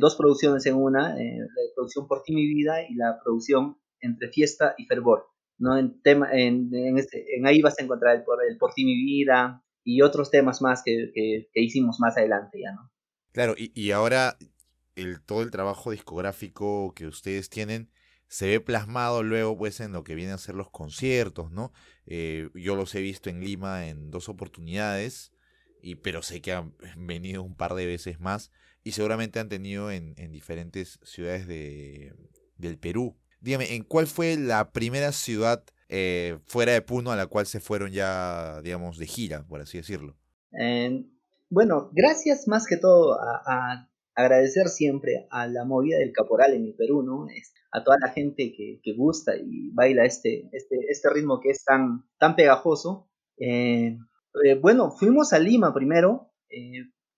[0.00, 4.74] dos producciones en una, la producción Por ti mi vida y la producción Entre Fiesta
[4.78, 5.26] y Fervor.
[5.58, 5.76] ¿no?
[5.76, 8.94] En, tema, en, en, este, en ahí vas a encontrar el, el Por ti mi
[9.04, 12.90] vida y otros temas más que, que, hicimos más adelante ya, ¿no?
[13.32, 14.36] Claro, y, y ahora
[14.96, 17.90] el, todo el trabajo discográfico que ustedes tienen
[18.28, 21.72] se ve plasmado luego pues en lo que vienen a ser los conciertos, ¿no?
[22.06, 25.32] Eh, yo los he visto en Lima en dos oportunidades,
[25.82, 28.50] y, pero sé que han venido un par de veces más
[28.82, 32.14] y seguramente han tenido en, en diferentes ciudades de,
[32.56, 33.16] del Perú.
[33.40, 37.60] Dígame, ¿en cuál fue la primera ciudad eh, fuera de Puno a la cual se
[37.60, 40.16] fueron ya, digamos, de gira, por así decirlo?
[41.50, 46.74] bueno, gracias más que todo a, agradecer siempre a la movida del caporal en el
[46.74, 47.26] Perú, ¿no?
[47.70, 51.64] a toda la gente que, que, gusta y baila este, este, este ritmo que es
[51.64, 53.10] tan, tan pegajoso.
[53.38, 53.98] Eh,
[54.44, 56.32] eh, bueno, fuimos a Lima primero,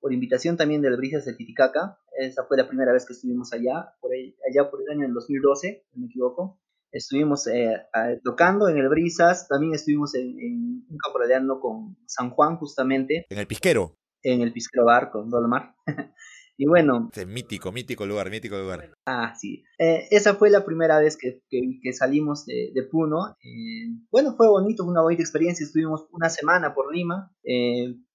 [0.00, 1.98] por invitación también del Brisas de Titicaca.
[2.18, 5.86] Esa fue la primera vez que estuvimos allá, por allá por el año del 2012,
[5.92, 6.60] no me equivoco.
[6.90, 7.86] Estuvimos eh,
[8.24, 13.26] tocando en el Brisas, también estuvimos en, un caporaleando con San Juan justamente.
[13.28, 13.96] ¿En el Pisquero?
[14.22, 15.74] En el Pisquero Bar con Dolomar.
[16.58, 17.08] y bueno...
[17.14, 18.92] Es mítico, mítico lugar, mítico lugar.
[19.06, 19.62] Ah, sí.
[19.78, 23.36] Eh, esa fue la primera vez que, que, salimos de, de Puno.
[23.42, 25.64] Eh, bueno, fue bonito, una bonita experiencia.
[25.64, 27.32] Estuvimos una semana por Lima.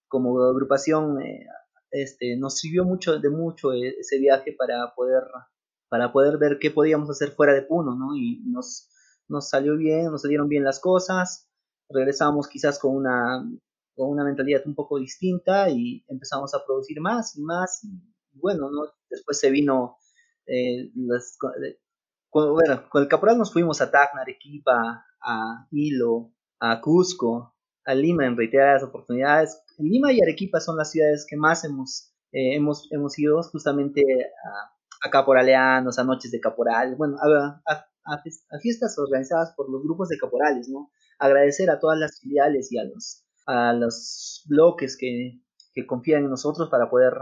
[0.09, 1.17] como agrupación
[1.93, 5.23] este, nos sirvió mucho de mucho e, ese viaje para poder,
[5.89, 8.15] para poder ver qué podíamos hacer fuera de Puno, ¿no?
[8.17, 8.89] Y nos,
[9.29, 11.47] nos salió bien, nos salieron bien las cosas,
[11.89, 13.47] regresamos quizás con una,
[13.95, 17.83] con una mentalidad un poco distinta y empezamos a producir más y más.
[17.83, 18.91] Y bueno, ¿no?
[19.09, 19.97] Después se vino,
[20.45, 20.91] eh,
[22.29, 27.93] con, bueno, con el Caporal nos fuimos a Tacna, Arequipa, a Hilo, a Cusco, a
[27.93, 32.91] Lima en reiteradas oportunidades Lima y Arequipa son las ciudades que más hemos, eh, hemos,
[32.91, 37.61] hemos ido justamente a, a, caporaleanos, a noches de caporal, bueno, a,
[38.05, 40.91] a, fiestas organizadas por los grupos de caporales, ¿no?
[41.19, 45.41] Agradecer a todas las filiales y a los, a los bloques que,
[45.73, 47.13] que confían en nosotros para poder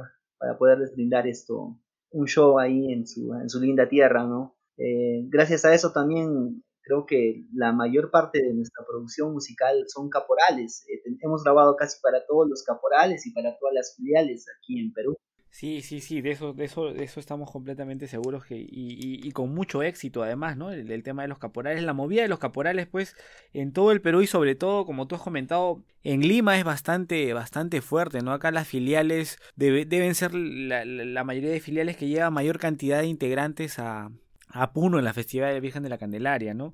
[0.41, 1.77] para poderles brindar esto
[2.09, 4.57] un show ahí en su, en su linda tierra, ¿no?
[4.77, 10.09] Eh, gracias a eso también creo que la mayor parte de nuestra producción musical son
[10.09, 10.83] caporales.
[10.89, 14.91] Eh, hemos grabado casi para todos los caporales y para todas las filiales aquí en
[14.91, 15.15] Perú.
[15.51, 19.19] Sí, sí, sí, de eso, de eso, de eso estamos completamente seguros que, y, y,
[19.21, 20.71] y con mucho éxito además, ¿no?
[20.71, 23.17] El, tema de los caporales, la movida de los caporales, pues,
[23.53, 27.33] en todo el Perú y sobre todo, como tú has comentado, en Lima es bastante,
[27.33, 28.31] bastante fuerte, ¿no?
[28.31, 32.57] Acá las filiales debe, deben ser la, la, la, mayoría de filiales que llevan mayor
[32.57, 34.09] cantidad de integrantes a,
[34.47, 36.73] a Puno en la Festividad de Virgen de la Candelaria, ¿no?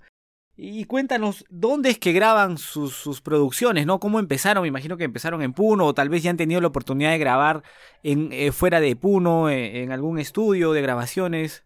[0.59, 3.99] Y cuéntanos, ¿dónde es que graban sus, sus, producciones, no?
[3.99, 4.63] ¿Cómo empezaron?
[4.63, 7.19] Me imagino que empezaron en Puno, o tal vez ya han tenido la oportunidad de
[7.19, 7.61] grabar
[8.01, 11.63] en, eh, fuera de Puno, eh, en algún estudio de grabaciones.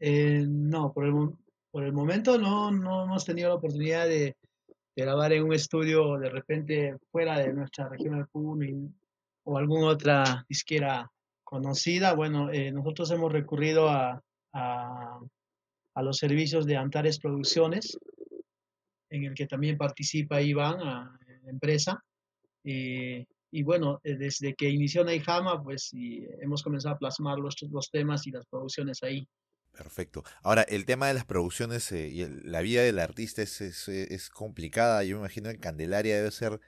[0.00, 1.14] Eh, no, por el,
[1.70, 4.34] por el momento no, no hemos tenido la oportunidad de,
[4.96, 8.90] grabar en un estudio de repente fuera de nuestra región de Puno y,
[9.44, 11.08] o alguna otra disquera
[11.44, 12.14] conocida.
[12.14, 14.20] Bueno, eh, nosotros hemos recurrido a,
[14.52, 15.20] a,
[15.94, 17.98] a los servicios de Antares Producciones,
[19.12, 21.18] en el que también participa Iván, la
[21.50, 22.02] empresa.
[22.64, 25.90] Eh, y bueno, desde que inició Neijama, pues
[26.40, 29.28] hemos comenzado a plasmar los, los, temas y las producciones ahí.
[29.72, 30.24] Perfecto.
[30.42, 34.30] Ahora, el tema de las producciones eh, y la vida del artista es, es, es,
[34.30, 35.04] complicada.
[35.04, 36.60] Yo me imagino que Candelaria debe ser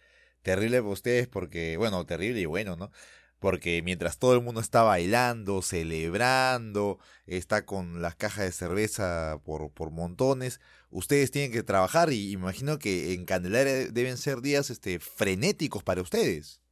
[0.43, 2.91] terrible para ustedes porque, bueno, terrible y bueno, ¿no?
[3.45, 9.91] Porque mientras todo el mundo está bailando, celebrando, está con las cajas de cerveza por,
[9.91, 15.83] montones, ustedes tienen que trabajar y imagino que en Candelaria deben ser días este, frenéticos
[15.83, 16.63] para ustedes.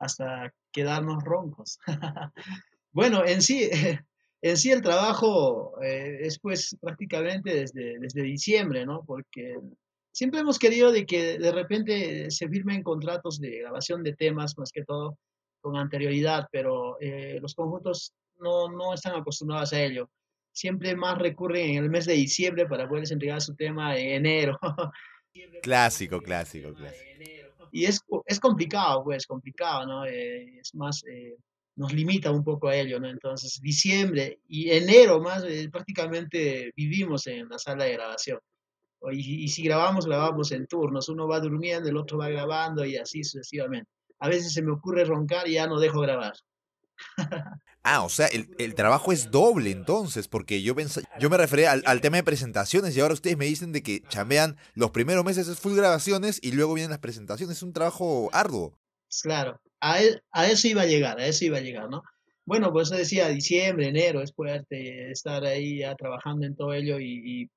[0.00, 1.78] Hasta quedarnos roncos.
[2.92, 3.70] bueno, en sí,
[4.42, 9.04] en sí el trabajo eh, es pues prácticamente desde, desde diciembre, ¿no?
[9.04, 9.56] Porque
[10.10, 14.72] siempre hemos querido de que de repente se firmen contratos de grabación de temas, más
[14.72, 15.16] que todo,
[15.62, 20.10] con anterioridad, pero eh, los conjuntos no, no están acostumbrados a ello.
[20.52, 24.58] Siempre más recurren en el mes de diciembre para poderles entregar su tema en enero.
[25.62, 27.02] clásico, clásico, clásico.
[27.70, 30.04] Y es, es complicado, pues, complicado, ¿no?
[30.04, 31.36] Eh, es más, eh,
[31.76, 33.08] nos limita un poco a ello, ¿no?
[33.08, 38.38] Entonces, diciembre y enero más, eh, prácticamente vivimos en la sala de grabación.
[39.10, 41.08] Y, y si grabamos, grabamos en turnos.
[41.08, 43.90] Uno va durmiendo, el otro va grabando y así sucesivamente
[44.22, 46.34] a veces se me ocurre roncar y ya no dejo grabar.
[47.84, 51.72] Ah, o sea, el, el, trabajo es doble entonces, porque yo pensé, yo me refería
[51.72, 55.24] al, al, tema de presentaciones y ahora ustedes me dicen de que chambean los primeros
[55.24, 58.78] meses es full grabaciones y luego vienen las presentaciones, es un trabajo arduo.
[59.22, 62.04] Claro, a, él, a eso iba a llegar, a eso iba a llegar, ¿no?
[62.44, 67.42] Bueno, pues decía diciembre, enero, es fuerte estar ahí ya trabajando en todo ello y,
[67.42, 67.50] y,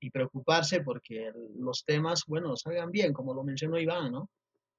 [0.00, 4.30] y preocuparse porque los temas, bueno, salgan bien, como lo mencionó Iván, ¿no?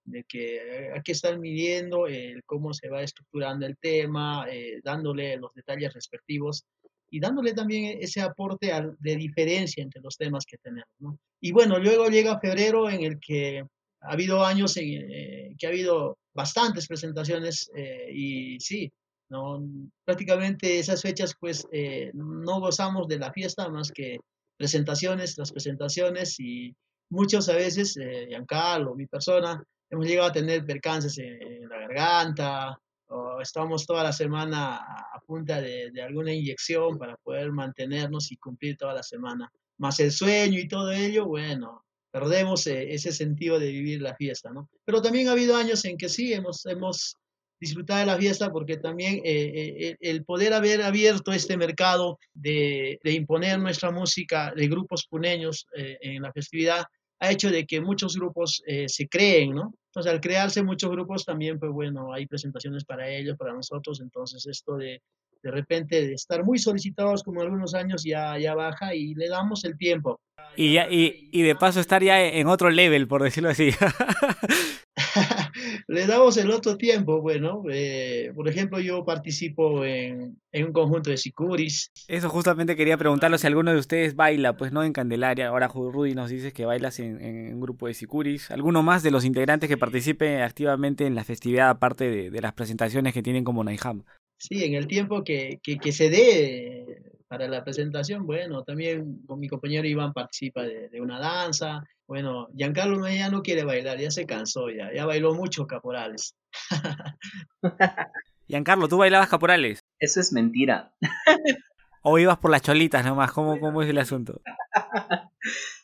[0.07, 5.37] De que hay que estar midiendo el cómo se va estructurando el tema, eh, dándole
[5.37, 6.65] los detalles respectivos
[7.09, 10.89] y dándole también ese aporte de diferencia entre los temas que tenemos.
[10.99, 11.17] ¿no?
[11.41, 13.63] Y bueno, luego llega febrero en el que
[14.01, 18.91] ha habido años eh, que ha habido bastantes presentaciones eh, y sí,
[19.29, 19.63] ¿no?
[20.05, 24.19] prácticamente esas fechas pues eh, no gozamos de la fiesta más que
[24.57, 26.75] presentaciones, las presentaciones y
[27.09, 27.95] muchos a veces,
[28.27, 34.03] Giancarlo, mi persona, hemos llegado a tener percances en, en la garganta, o estamos toda
[34.03, 39.03] la semana a, punta de, de, alguna inyección para poder mantenernos y cumplir toda la
[39.03, 39.51] semana.
[39.77, 44.51] Más el sueño y todo ello, bueno, perdemos eh, ese sentido de vivir la fiesta,
[44.51, 44.69] ¿no?
[44.85, 47.17] Pero también ha habido años en que sí, hemos, hemos
[47.59, 52.99] disfrutado de la fiesta porque también eh, eh, el poder haber abierto este mercado de,
[53.03, 56.85] de imponer nuestra música de grupos puneños eh, en la festividad
[57.19, 59.73] ha hecho de que muchos grupos eh, se creen, ¿no?
[59.87, 64.45] Entonces, al crearse muchos grupos también, pues bueno, hay presentaciones para ellos, para nosotros, entonces
[64.45, 65.01] esto de
[65.41, 69.63] de repente de estar muy solicitados como algunos años ya, ya baja y le damos
[69.65, 70.19] el tiempo.
[70.55, 73.71] Y, ya, y, y de paso estar ya en otro level, por decirlo así.
[75.87, 81.09] le damos el otro tiempo, bueno, eh, por ejemplo, yo participo en, en, un conjunto
[81.09, 81.91] de sicuris.
[82.07, 86.15] Eso justamente quería preguntarlo si alguno de ustedes baila, pues no en Candelaria, ahora Rudy
[86.15, 88.51] nos dice que bailas en, en un grupo de sicuris.
[88.51, 92.53] ¿Alguno más de los integrantes que participe activamente en la festividad, aparte de, de las
[92.53, 94.03] presentaciones que tienen como Naiham?
[94.37, 96.85] Sí, en el tiempo que, que, que, se dé
[97.27, 101.83] para la presentación, bueno, también con mi compañero Iván participa de, de una danza.
[102.07, 106.35] Bueno, Giancarlo ya no quiere bailar, ya se cansó, ya, ya bailó mucho caporales.
[108.47, 109.81] Giancarlo, ¿tú bailabas caporales?
[109.99, 110.93] Eso es mentira.
[112.01, 113.33] ¿O ibas por las cholitas nomás?
[113.33, 114.41] ¿Cómo, cómo es el asunto?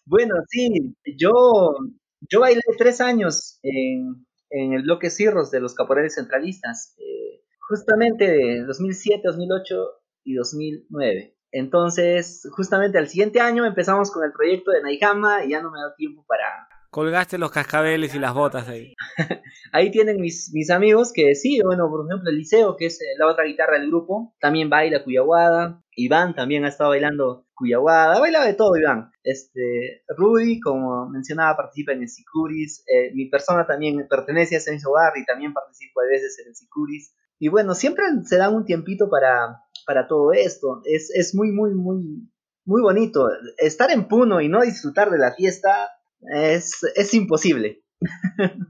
[0.06, 1.76] bueno, sí, yo,
[2.22, 8.26] yo bailé tres años en, en el bloque Cirros de los caporales centralistas, eh, justamente
[8.26, 9.76] de 2007, 2008
[10.24, 11.38] y 2009.
[11.52, 15.80] Entonces, justamente al siguiente año empezamos con el proyecto de Naijama y ya no me
[15.80, 18.94] da tiempo para, Colgaste los cascabeles y las botas ahí.
[19.72, 23.18] ahí tienen mis, mis amigos que sí, bueno, por ejemplo, el Liceo, que es eh,
[23.18, 25.82] la otra guitarra del grupo, también baila cuyaguada.
[25.96, 28.20] Iván también ha estado bailando cuyaguada.
[28.20, 29.10] Baila de todo, Iván.
[29.24, 32.84] Este, Rudy, como mencionaba, participa en el Sicuris.
[32.86, 36.50] Eh, mi persona también pertenece a ese mismo bar y también participo a veces en
[36.50, 37.16] el Sicuris.
[37.44, 40.80] Y bueno, siempre se dan un tiempito para, para todo esto.
[40.86, 42.32] Es, es muy, muy, muy,
[42.64, 43.28] muy bonito.
[43.58, 45.90] Estar en Puno y no disfrutar de la fiesta
[46.22, 47.84] es, es imposible.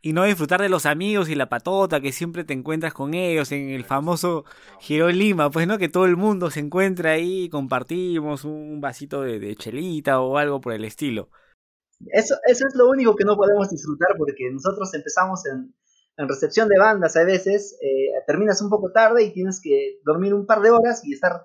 [0.00, 3.50] y no disfrutar de los amigos y la patota que siempre te encuentras con ellos
[3.50, 4.44] en el famoso
[4.78, 9.22] Giro Lima, pues no que todo el mundo se encuentra ahí y compartimos un vasito
[9.22, 11.30] de, chelita o algo por el estilo.
[12.12, 15.74] Eso, eso es lo único que no podemos disfrutar porque nosotros empezamos en,
[16.18, 20.34] en recepción de bandas a veces, eh, terminas un poco tarde y tienes que dormir
[20.34, 21.44] un par de horas y estar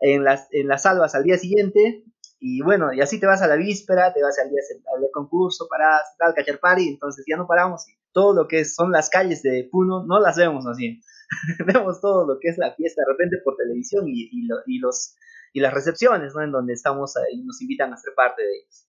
[0.00, 2.04] en las, en las salvas al día siguiente
[2.46, 4.60] y bueno, y así te vas a la víspera, te vas al día
[5.00, 7.88] del concurso, para tal, cachar party, entonces ya no paramos.
[7.88, 11.00] Y todo lo que son las calles de Puno no las vemos así.
[11.66, 15.14] vemos todo lo que es la fiesta de repente por televisión y, y, los,
[15.54, 16.42] y las recepciones, ¿no?
[16.42, 18.88] En donde estamos y nos invitan a ser parte de ellos.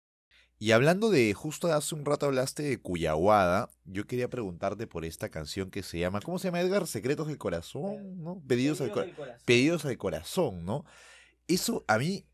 [0.58, 5.28] Y hablando de, justo hace un rato hablaste de Cuyahuada, yo quería preguntarte por esta
[5.28, 6.86] canción que se llama, ¿cómo se llama Edgar?
[6.86, 8.42] Secretos del Corazón, ¿no?
[8.46, 9.16] Pedidos, al, corazón.
[9.44, 10.84] Pedidos al Corazón, ¿no?
[11.46, 12.26] Eso a mí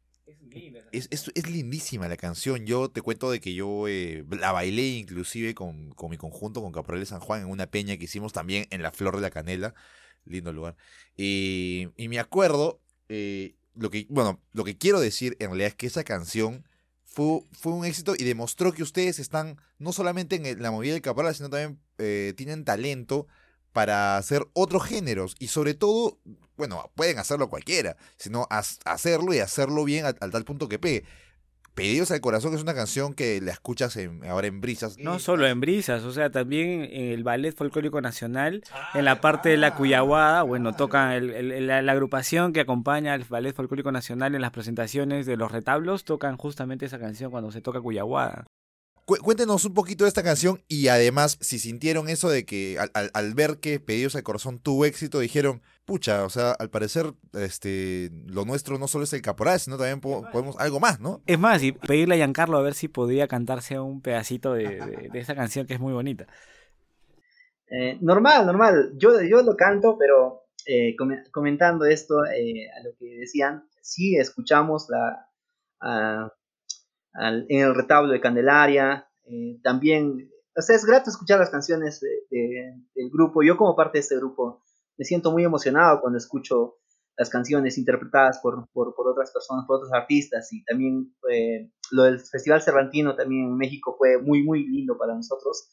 [0.93, 2.65] es, es, lindísima la canción.
[2.65, 6.73] Yo te cuento de que yo eh, la bailé inclusive con, con, mi conjunto, con
[6.73, 9.31] Caporal de San Juan, en una peña que hicimos también en la Flor de la
[9.31, 9.75] Canela.
[10.25, 10.77] Lindo lugar.
[11.17, 15.87] y me acuerdo, eh, lo que, bueno, lo que quiero decir en realidad es que
[15.87, 16.67] esa canción
[17.15, 21.03] fue, fue un éxito y demostró que ustedes están no solamente en la movida del
[21.03, 23.27] Caporal, sino también eh, tienen talento
[23.73, 26.19] para hacer otros géneros y sobre todo,
[26.57, 31.05] bueno, pueden hacerlo cualquiera, sino hacerlo y hacerlo bien al, tal punto que pegue.
[31.75, 33.99] Pedidos al Corazón es una canción que la escuchas
[34.29, 34.97] ahora en Brisas.
[34.99, 38.63] No solo en Brisas, o sea, también en el Ballet Folclórico Nacional,
[38.95, 43.91] en la parte de la Cuyahuada, bueno, toca la, agrupación que acompaña al Ballet Folclórico
[43.91, 48.45] Nacional en las presentaciones de los retablos, tocan justamente esa canción cuando se toca Cuyahuada.
[49.05, 53.59] Cuéntenos un poquito de esta canción y además si sintieron eso de que al, ver
[53.59, 58.79] que Pedidos al Corazón tuvo éxito dijeron, pucha, o sea, al parecer este lo nuestro
[58.79, 61.23] no solo es el caporal, sino también podemos algo más, ¿no?
[61.27, 65.19] Es más, y pedirle a Giancarlo a ver si podía cantarse un pedacito de, de,
[65.19, 66.27] esa canción que es muy bonita.
[67.71, 68.93] Eh, normal, normal.
[68.97, 70.97] Yo, yo lo canto, pero eh,
[71.31, 75.31] comentando esto eh, a lo que decían, sí escuchamos la
[77.49, 79.07] en el retablo de Candelaria.
[79.27, 83.43] Eh, también, o sea, es grato escuchar las canciones del grupo.
[83.43, 84.64] Yo como parte de este grupo
[84.97, 86.77] me siento muy emocionado cuando escucho
[87.17, 90.53] las canciones interpretadas por, por, otras personas, por otros artistas.
[90.53, 95.15] Y también eh, lo del Festival Cervantino también en México fue muy, muy lindo para
[95.15, 95.69] nosotros.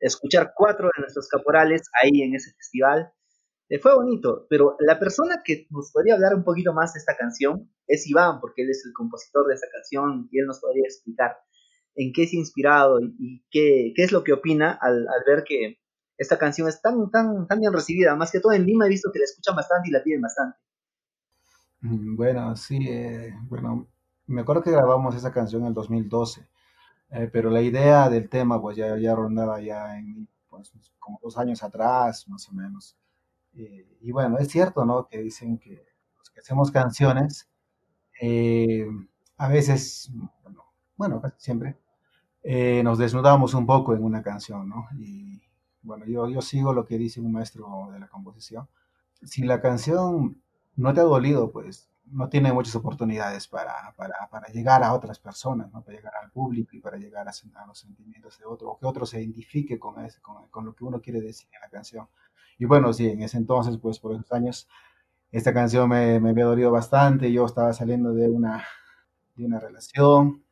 [0.00, 3.12] Escuchar cuatro de nuestros caporales ahí en ese festival
[3.68, 7.16] eh, fue bonito, pero la persona que nos podría hablar un poquito más de esta
[7.16, 10.84] canción es Iván, porque él es el compositor de esta canción y él nos podría
[10.84, 11.36] explicar
[11.96, 15.44] en qué se ha inspirado y, qué, qué, es lo que opina al, al, ver
[15.44, 15.78] que
[16.18, 18.14] esta canción es tan, tan, tan bien recibida.
[18.16, 20.58] Más que todo en Lima he visto que la escuchan bastante y la piden bastante.
[21.80, 23.88] Mm, bueno, sí, eh, bueno,
[24.26, 26.48] me acuerdo que grabamos esa canción en el 2012,
[27.10, 31.36] eh, pero la idea del tema pues ya, ya rondaba ya en pues, como dos
[31.38, 32.96] años atrás, más o menos.
[33.54, 35.06] Eh, y bueno, es cierto, ¿no?
[35.08, 35.86] Que dicen que
[36.18, 37.48] los que hacemos canciones,
[38.20, 38.86] eh,
[39.36, 40.10] a veces,
[40.96, 41.76] bueno, siempre,
[42.42, 44.86] eh, nos desnudamos un poco en una canción, ¿no?
[44.98, 45.42] Y
[45.86, 48.68] bueno, yo, yo sigo lo que dice un maestro de la composición.
[49.22, 50.42] Si la canción
[50.76, 55.18] no te ha dolido, pues no tiene muchas oportunidades para, para, para, llegar a otras
[55.18, 55.82] personas, ¿no?
[55.82, 58.86] para llegar al público y para llegar a, a los sentimientos de otro, o que
[58.86, 62.08] otro se identifique con, ese, con, con, lo que uno quiere decir en la canción.
[62.58, 64.68] Y bueno, sí, en ese entonces, pues por esos años,
[65.32, 67.32] esta canción me, me había dolido bastante.
[67.32, 68.64] Yo estaba saliendo de una,
[69.34, 70.42] de una relación.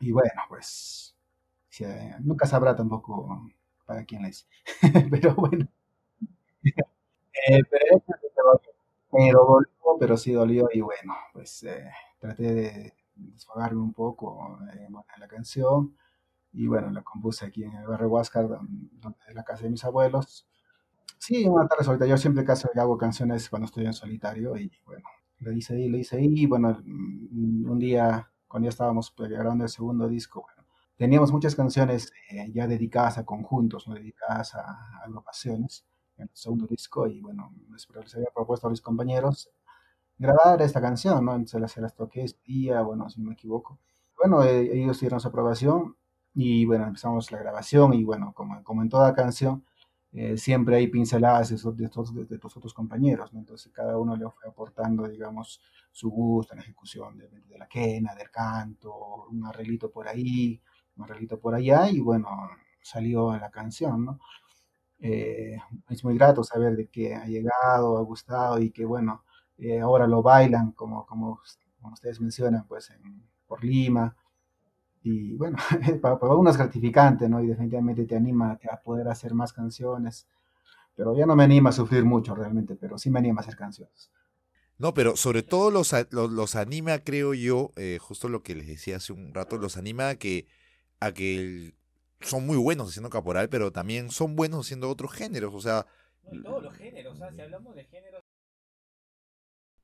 [0.00, 1.16] Y bueno, pues
[2.20, 3.50] nunca sabrá tampoco
[3.84, 4.46] para quién la hice.
[5.10, 5.68] pero bueno.
[6.62, 8.02] eh, pero,
[9.10, 9.68] pero, dolió,
[9.98, 10.68] pero sí dolió.
[10.72, 15.96] Y bueno, pues eh, traté de desfogarme un poco eh, en la canción.
[16.52, 19.84] Y bueno, la compuse aquí en el barrio Huáscar, donde, donde, la casa de mis
[19.84, 20.46] abuelos.
[21.18, 22.14] Sí, una tarde solitaria.
[22.14, 25.04] Yo siempre casi hago canciones cuando estoy en solitario y bueno,
[25.38, 26.28] lo hice ahí, lo hice ahí.
[26.42, 30.63] Y bueno, mm, un día, cuando ya estábamos pues, grabando el segundo disco, bueno,
[30.96, 33.94] teníamos muchas canciones eh, ya dedicadas a conjuntos, ¿no?
[33.94, 35.86] dedicadas a, agrupaciones
[36.16, 39.50] en el segundo disco y bueno, les, había propuesto a mis compañeros
[40.16, 41.44] grabar esta canción, ¿no?
[41.46, 43.80] Se las, se las toqué ese día, bueno, si no me equivoco.
[44.16, 45.96] Bueno, eh, ellos dieron su aprobación
[46.34, 49.64] y bueno, empezamos la grabación y bueno, como, como en toda canción,
[50.12, 53.40] eh, siempre hay pinceladas de, de, de, de tus otros compañeros, ¿no?
[53.40, 58.14] Entonces cada uno le fue aportando, digamos, su gusto en la ejecución de, la quena,
[58.14, 60.60] del canto, un arreglito por ahí,
[60.96, 62.28] un arreglito por allá y bueno,
[62.82, 64.20] salió la canción, ¿no?
[65.00, 65.58] Eh,
[65.90, 69.24] es muy grato saber de que ha llegado, ha gustado y que bueno,
[69.58, 71.40] eh, ahora lo bailan como, como,
[71.80, 74.16] como ustedes mencionan, pues en, por Lima,
[75.04, 75.58] y bueno,
[76.02, 77.42] para, uno es gratificante, ¿no?
[77.42, 80.26] Y definitivamente te anima a poder hacer más canciones.
[80.96, 83.56] Pero ya no me anima a sufrir mucho realmente, pero sí me anima a hacer
[83.56, 84.10] canciones.
[84.78, 88.96] No, pero sobre todo los, los, anima, creo yo, eh, justo lo que les decía
[88.96, 90.46] hace un rato, los anima a que,
[91.00, 91.74] a que
[92.20, 95.86] son muy buenos haciendo caporal, pero también son buenos haciendo otros géneros, o sea...
[96.22, 98.22] No, y todos los géneros, o sea, si hablamos de géneros...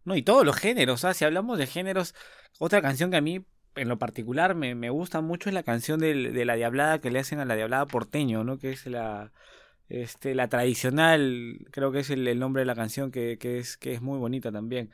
[0.04, 2.14] No, y todos los géneros, o sea, si hablamos de géneros,
[2.58, 3.44] otra canción que a mí
[3.76, 7.10] en lo particular me, me gusta mucho es la canción de, de, la Diablada que
[7.10, 8.58] le hacen a la Diablada Porteño, ¿no?
[8.58, 9.32] Que es la,
[9.88, 13.92] este, la tradicional, creo que es el, nombre de la canción que, que, es, que
[13.92, 14.90] es muy bonita también.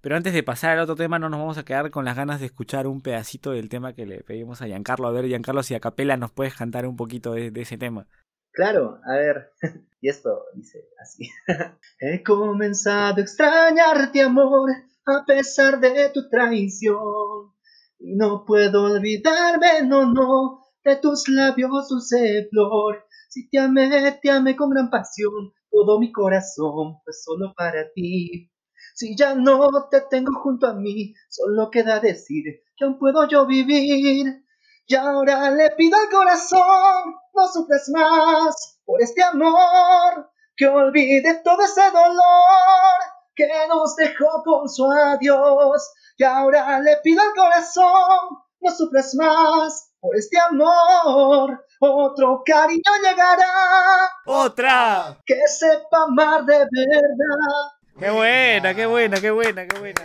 [0.00, 2.38] Pero antes de pasar al otro tema, no nos vamos a quedar con las ganas
[2.38, 5.08] de escuchar un pedacito del tema que le pedimos a Giancarlo.
[5.08, 8.06] A ver, Giancarlo, si a capela nos puedes cantar un poquito de, ese tema.
[8.52, 9.52] Claro, a ver,
[10.00, 11.28] y esto dice así.
[12.00, 14.70] He comenzado a extrañarte, amor,
[15.04, 17.52] a pesar de tu traición.
[17.98, 23.04] Y no puedo olvidarme, no, no, de tus labios dulce flor.
[23.28, 23.90] Si te amé,
[24.22, 28.52] te amé con gran pasión, todo mi corazón fue solo para ti.
[28.98, 33.46] Si ya no te tengo junto a mí, solo queda decir que aún puedo yo
[33.46, 34.44] vivir.
[34.88, 41.62] Y ahora le pido al corazón, no sufras más por este amor, que olvide todo
[41.62, 42.98] ese dolor
[43.36, 45.92] que nos dejó con su adiós.
[46.16, 51.64] Y ahora le pido al corazón, no sufras más por este amor.
[51.78, 54.10] Otro cariño llegará.
[54.26, 55.20] Otra.
[55.24, 57.77] Que sepa amar de verdad.
[57.98, 60.02] Qué buena, qué buena, qué buena, qué buena.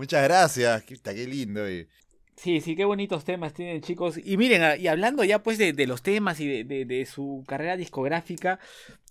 [0.00, 0.82] Muchas gracias.
[0.82, 1.64] Qué, qué lindo.
[1.64, 1.86] Eh.
[2.34, 4.18] Sí, sí, qué bonitos temas tienen chicos.
[4.22, 7.06] Y miren, ah, y hablando ya pues de, de los temas y de, de, de,
[7.06, 8.58] su carrera discográfica,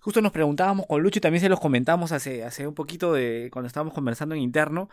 [0.02, 3.50] justo nos preguntábamos con Lucho y también se los comentamos hace, hace un poquito de
[3.54, 4.90] cuando estábamos conversando en interno,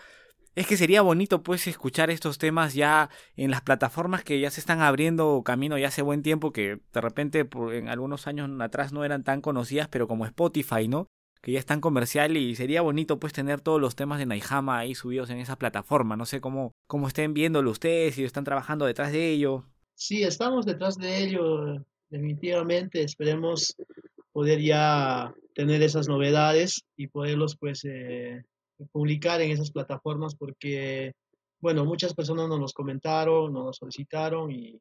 [0.54, 4.60] es que sería bonito pues escuchar estos temas ya en las plataformas que ya se
[4.60, 8.92] están abriendo camino ya hace buen tiempo que de repente por, en algunos años atrás
[8.92, 11.08] no eran tan conocidas pero como Spotify, ¿no?
[11.42, 14.94] Que ya están comercial y sería bonito pues tener todos los temas de Naijama ahí
[14.94, 16.16] subidos en esa plataforma.
[16.16, 19.64] No sé cómo, cómo estén viéndolo ustedes, si están trabajando detrás de ello.
[19.94, 23.02] Sí, estamos detrás de ello, definitivamente.
[23.02, 23.74] Esperemos
[24.32, 28.44] poder ya tener esas novedades y poderlos pues eh,
[28.92, 31.12] publicar en esas plataformas porque,
[31.60, 34.80] bueno, muchas personas nos los comentaron, nos los solicitaron y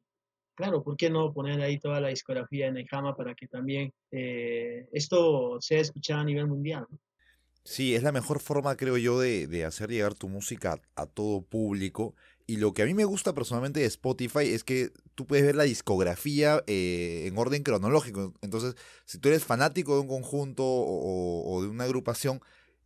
[0.54, 3.92] claro, ¿por qué no poner ahí toda la discografía en el Jama para que también
[4.10, 6.86] eh, esto sea escuchado a nivel mundial?
[7.64, 11.42] Sí, es la mejor forma, creo yo, de, de, hacer llegar tu música a todo
[11.42, 12.14] público.
[12.46, 15.54] Y lo que a mí me gusta personalmente de Spotify es que tú puedes ver
[15.54, 18.32] la discografía eh, en orden cronológico.
[18.40, 18.74] Entonces,
[19.04, 22.40] si tú eres fanático de un conjunto o de una agrupación,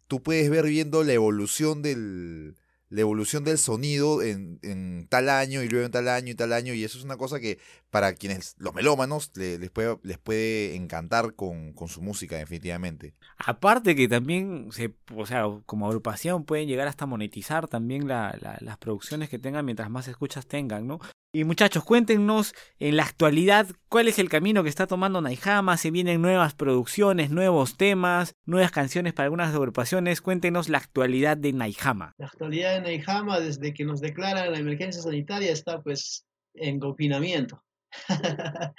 [0.07, 2.57] tú puedes ver viendo la evolución del,
[2.95, 6.53] la evolución del sonido en, en, tal año y luego en tal año y tal
[6.53, 6.75] año.
[6.75, 7.59] Y eso es una cosa que
[7.91, 13.15] para quienes, los melómanos, les, puede, les puede encantar con, con, su música, definitivamente.
[13.37, 18.59] Aparte que también, se, o sea, como agrupación pueden llegar hasta monetizar también la, la,
[18.61, 21.01] las producciones que tengan mientras más escuchas tengan, ¿no?
[21.35, 25.91] Y muchachos, cuéntenos en la actualidad cuál es el camino que está tomando Naijama, si
[25.91, 30.21] vienen nuevas producciones, nuevos temas, nuevas canciones para algunas agrupaciones.
[30.21, 32.13] Cuéntenos la actualidad de Naijama.
[32.19, 36.25] La actualidad de Naijama, desde que nos declaran la emergencia sanitaria, está pues
[36.55, 37.63] en confinamiento.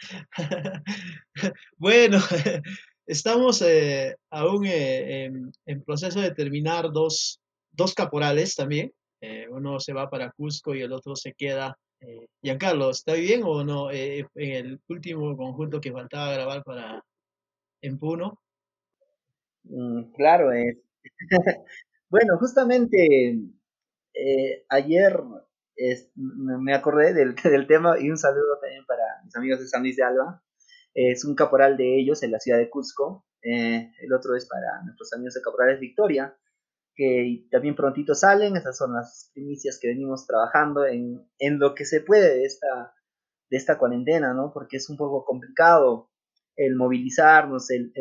[1.78, 2.20] bueno,
[3.08, 7.41] estamos eh, aún eh, en, en, proceso de terminar dos,
[7.72, 8.93] dos caporales también.
[9.22, 13.41] Eh, uno se va para Cusco y el otro se queda eh, Giancarlo, ¿está bien
[13.43, 13.91] o no?
[13.91, 17.03] En el último conjunto que faltaba grabar para
[17.82, 18.39] en Puno.
[19.64, 20.78] Mm, claro, es.
[22.10, 23.39] bueno, justamente
[24.16, 25.22] eh, ayer
[26.26, 27.13] me acordé
[27.43, 30.41] del, tema y un saludo también para mis amigos de San Luis de Alba.
[30.93, 33.26] Es un caporal de ellos en la ciudad de Cusco.
[33.41, 36.36] Eh, el otro es para nuestros amigos de Caporales Victoria
[36.95, 38.55] que también prontito salen.
[38.55, 42.95] Esas son las primicias que venimos trabajando en, en lo que se puede de esta,
[43.49, 44.51] esta cuarentena, ¿no?
[44.53, 46.09] Porque es un poco complicado
[46.55, 47.91] el movilizarnos, el,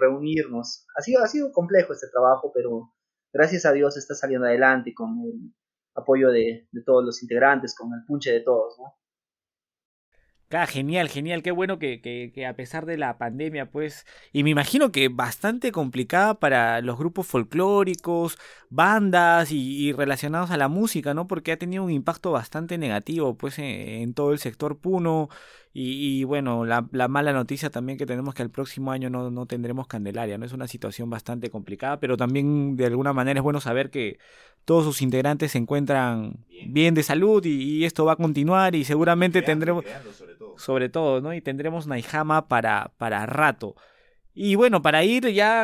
[0.00, 0.86] reunirnos.
[0.96, 2.94] Ha sido, ha sido complejo este trabajo, pero
[3.32, 5.52] gracias a Dios está saliendo adelante con el
[5.94, 8.94] apoyo de, todos los integrantes, con el punche de todos, ¿no?
[10.50, 14.44] Ah, genial, genial, qué bueno que, que, que, a pesar de la pandemia, pues, y
[14.44, 18.38] me imagino que bastante complicada para los grupos folclóricos,
[18.70, 21.26] bandas y, relacionados a la música, ¿no?
[21.26, 25.28] Porque ha tenido un impacto bastante negativo, pues, en, todo el sector puno.
[25.72, 29.30] Y, y bueno, la, la, mala noticia también que tenemos que el próximo año no,
[29.30, 30.46] no tendremos Candelaria, ¿no?
[30.46, 34.18] Es una situación bastante complicada, pero también de alguna manera es bueno saber que
[34.64, 39.42] todos sus integrantes se encuentran bien, de salud y, esto va a continuar y seguramente
[39.42, 39.84] tendremos
[40.56, 41.32] sobre todo, ¿no?
[41.32, 43.76] Y tendremos Naihama para, para rato.
[44.40, 45.62] Y bueno, para ir ya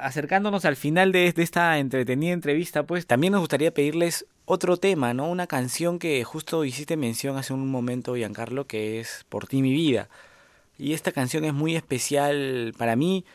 [0.00, 5.28] acercándonos al final de, esta entretenida entrevista, pues también nos gustaría pedirles otro tema, ¿no?
[5.28, 9.74] Una canción que justo hiciste mención hace un momento, Giancarlo, que es Por ti mi
[9.74, 10.08] vida.
[10.78, 13.26] Y esta canción es muy especial para mí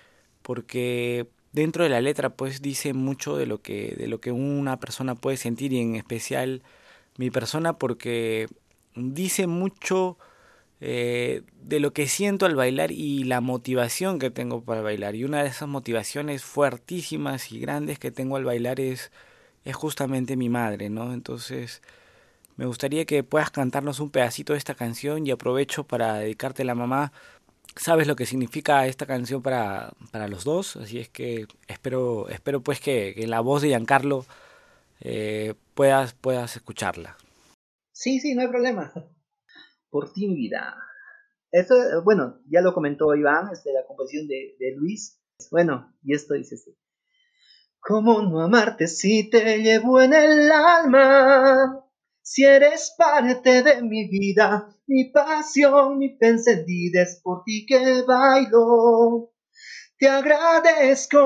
[0.42, 4.80] porque dentro de la letra pues dice mucho de lo que de lo que una
[4.80, 6.64] persona puede sentir y en especial
[7.18, 8.48] mi persona porque
[8.96, 10.18] dice mucho
[10.82, 15.15] eh, de lo que siento al bailar y la motivación que tengo para bailar.
[15.15, 19.11] Y una de esas motivaciones fuertísimas y grandes que tengo al bailar es,
[19.65, 21.13] es justamente mi madre, ¿no?
[21.13, 21.82] Entonces,
[22.55, 26.65] me gustaría que puedas cantarnos un pedacito de esta canción y aprovecho para dedicarte a
[26.65, 27.11] la mamá.
[27.75, 32.61] Sabes lo que significa esta canción para, para los dos, así es que espero, espero
[32.61, 34.25] pues que, la voz de Giancarlo
[35.01, 37.17] eh, puedas, puedas escucharla.
[37.93, 38.91] Sí, sí, no hay problema
[39.90, 40.76] por ti mi vida.
[41.52, 45.20] Esto, bueno, ya lo comentó Iván, es de la composición de, de Luis.
[45.52, 46.78] Bueno, y esto dice así.
[47.80, 51.86] ¿Cómo no amarte si te llevo en el alma?
[52.22, 59.32] Si eres parte de mi vida, mi pasión, mi encendida es por ti que bailo.
[59.98, 61.18] Te agradezco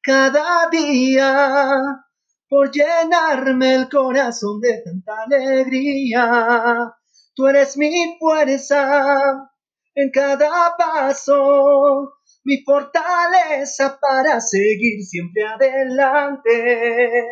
[0.00, 2.06] cada día
[2.48, 6.94] por llenarme el corazón de tanta alegría.
[7.36, 9.52] Tú eres mi fuerza
[9.94, 12.14] en cada paso,
[12.44, 17.28] mi fortaleza para seguir siempre adelante.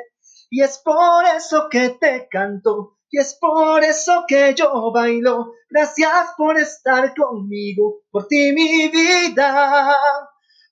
[0.51, 5.53] Y es por eso que te canto, y es por eso que yo bailo.
[5.71, 9.97] Gracias por estar conmigo, por ti mi vida.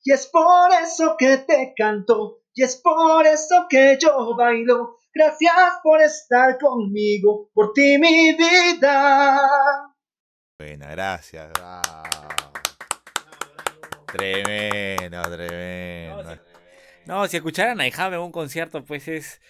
[0.05, 4.99] Y es por eso que te canto, y es por eso que yo bailo.
[5.15, 9.93] Gracias por estar conmigo, por ti mi vida.
[10.59, 11.53] Buena, gracias.
[14.07, 16.39] Tremendo, tremendo.
[17.05, 19.41] No, si escucharan a Ijame en un concierto, pues es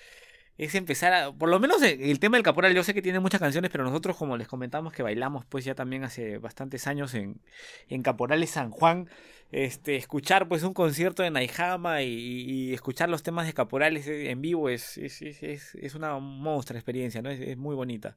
[0.64, 3.40] es empezar a, por lo menos el tema del caporal, yo sé que tiene muchas
[3.40, 7.40] canciones, pero nosotros como les comentamos que bailamos pues ya también hace bastantes años en,
[7.88, 9.10] en Caporales San Juan,
[9.50, 14.68] este, escuchar pues un concierto de Naijama y, escuchar los temas de Caporales en vivo
[14.68, 17.30] es, es, es, es una monstruosa experiencia, ¿no?
[17.30, 18.16] Es, muy bonita.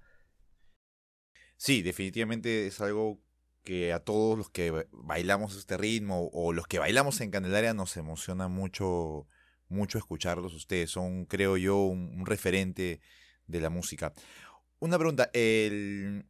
[1.57, 3.19] Sí, definitivamente es algo
[3.63, 7.97] que a todos los que bailamos este ritmo o los que bailamos en Candelaria nos
[7.97, 9.27] emociona mucho,
[9.70, 10.53] mucho escucharlos.
[10.53, 12.99] Ustedes son, creo yo, un referente
[13.47, 14.13] de la música.
[14.80, 16.26] Una pregunta, el,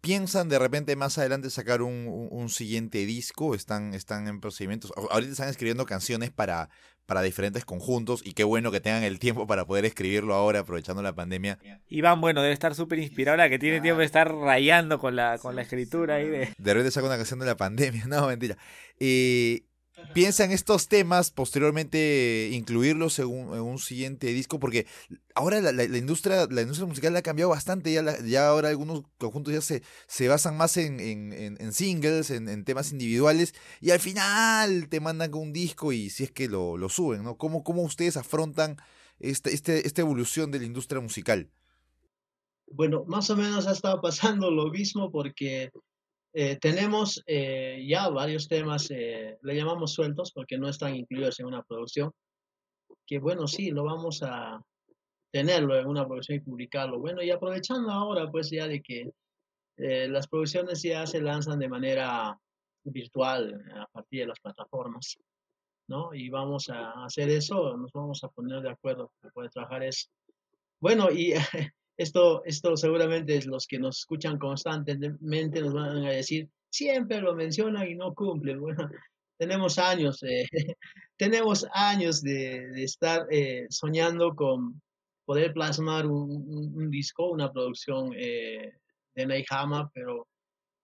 [0.00, 3.54] ¿Piensan de repente más adelante sacar un, siguiente disco?
[3.54, 4.92] ¿Están, ¿Están en procedimientos?
[5.10, 6.70] Ahorita están escribiendo canciones para,
[7.06, 11.02] para diferentes conjuntos y qué bueno que tengan el tiempo para poder escribirlo ahora aprovechando
[11.02, 11.60] la pandemia.
[11.88, 15.54] Iván, bueno, debe estar súper inspirado que tiene tiempo de estar rayando con la, con
[15.54, 16.52] la escritura ahí de...
[16.58, 18.56] De repente saca una canción de la pandemia, no, mentira.
[18.98, 19.66] Eh,
[20.14, 24.86] piensa en estos temas, posteriormente incluirlos en un, siguiente disco, porque
[25.34, 29.60] ahora la, industria, la industria musical ha cambiado bastante, ya, ya ahora algunos conjuntos ya
[29.60, 35.34] se, se basan más en, en, singles, en, temas individuales, y al final te mandan
[35.34, 37.36] un disco y si es que lo, lo suben, ¿no?
[37.36, 38.76] ¿Cómo, ¿Cómo ustedes afrontan
[39.18, 41.50] este, este, esta evolución de la industria musical?
[42.68, 45.70] Bueno, más o menos ha estado pasando lo mismo porque
[46.38, 51.46] eh, tenemos eh, ya varios temas, eh, le llamamos sueltos porque no están incluidos en
[51.46, 52.12] una producción,
[53.06, 54.62] que bueno, sí, lo vamos a
[55.32, 56.98] tenerlo en una producción y publicarlo.
[56.98, 59.10] Bueno, y aprovechando ahora pues ya de que
[59.78, 62.38] las producciones ya se lanzan de manera
[62.84, 65.16] virtual a partir de las plataformas,
[65.88, 66.12] ¿no?
[66.12, 70.08] Y vamos a hacer eso, nos vamos a poner de acuerdo para poder trabajar eso.
[70.80, 71.32] Bueno, y
[71.96, 77.88] Esto, esto seguramente los que nos escuchan constantemente nos van a decir, siempre lo mencionan
[77.88, 78.60] y no cumplen.
[78.60, 78.88] Bueno,
[79.38, 80.46] tenemos años, eh,
[81.16, 84.80] tenemos años de, de estar eh, soñando con
[85.24, 88.72] poder plasmar un, disco, una producción eh,
[89.14, 90.28] de Neihama, pero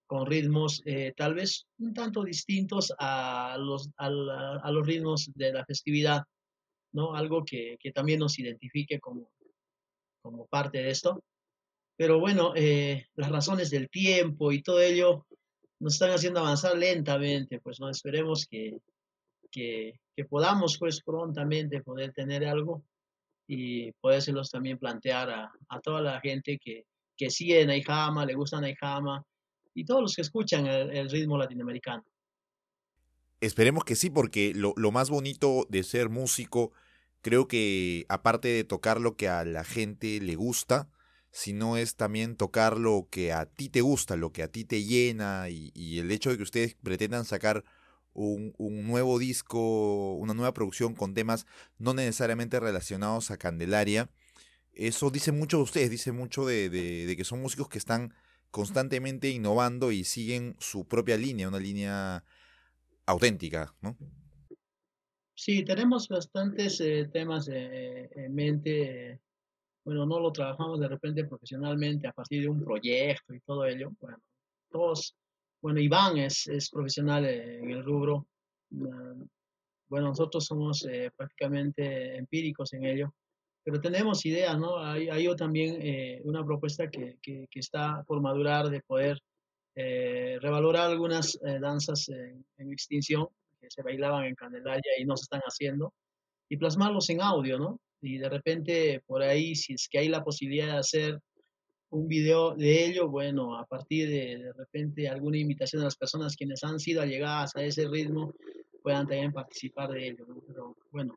[0.07, 0.83] con ritmos
[1.17, 6.23] tal vez un tanto distintos a los, a, los ritmos de la festividad,
[6.93, 7.15] ¿no?
[7.15, 9.31] Algo que, que también nos identifique como,
[10.23, 11.23] como parte de esto.
[11.97, 15.27] Pero bueno, eh, las razones del tiempo y todo ello
[15.79, 18.79] nos están haciendo avanzar lentamente, pues no esperemos que,
[19.51, 22.83] que, que podamos pues prontamente poder tener algo
[23.47, 28.61] y podérselos también plantear a, a toda la gente que, que sigue Naijama, le gusta
[28.61, 29.25] Naijama
[29.75, 32.05] y todos los que escuchan el, ritmo latinoamericano.
[33.41, 36.73] Esperemos que sí, porque lo, lo, más bonito de ser músico,
[37.23, 40.89] creo que aparte de tocar lo que a la gente le gusta,
[41.31, 44.85] sino es también tocar lo que a ti te gusta, lo que a ti te
[44.85, 47.65] llena y, y el hecho de que ustedes pretendan sacar
[48.13, 51.47] un, un, nuevo disco, una nueva producción con temas
[51.79, 54.11] no necesariamente relacionados a Candelaria,
[54.75, 58.15] eso dice mucho de ustedes, dice mucho de, de, que son músicos que están
[58.51, 62.25] constantemente innovando y siguen su propia línea, una línea
[63.07, 63.97] auténtica, ¿no?
[65.45, 69.19] Sí, tenemos bastantes eh, temas eh, en mente.
[69.85, 73.91] Bueno, no lo trabajamos de repente profesionalmente a partir de un proyecto y todo ello.
[73.99, 74.19] Bueno,
[74.71, 75.17] todos,
[75.61, 78.29] bueno, Iván es, es profesional en el rubro.
[78.71, 79.25] Mm,
[79.89, 83.13] bueno, nosotros somos eh, prácticamente empíricos en ello
[83.65, 84.79] pero tenemos ideas, ¿no?
[84.79, 89.21] Hay, hay también eh, una propuesta que, que, está por madurar de poder
[89.77, 93.29] eh, revalorar algunas eh, danzas en, extinción
[93.63, 95.95] que se bailaban en Candelaria y no se están haciendo
[96.49, 97.79] y plasmarlos en audio, ¿no?
[98.03, 101.21] Y de repente por ahí, si es que hay la posibilidad de hacer
[101.91, 106.37] un video de ello, bueno, a partir de de repente alguna invitación a las personas
[106.37, 108.35] quienes han sido allegadas a ese ritmo
[108.83, 110.43] puedan también participar de ello, ¿no?
[110.47, 111.15] Pero bueno,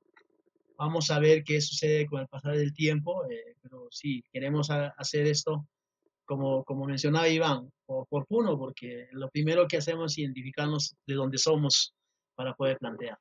[0.77, 5.25] Vamos a ver qué sucede con el pasar del tiempo, eh, pero sí, queremos hacer
[5.25, 5.65] esto,
[6.25, 11.15] como, como mencionaba Iván, por, por Puno, porque lo primero que hacemos es identificarnos de
[11.15, 11.93] dónde somos
[12.35, 13.17] para poder plantear.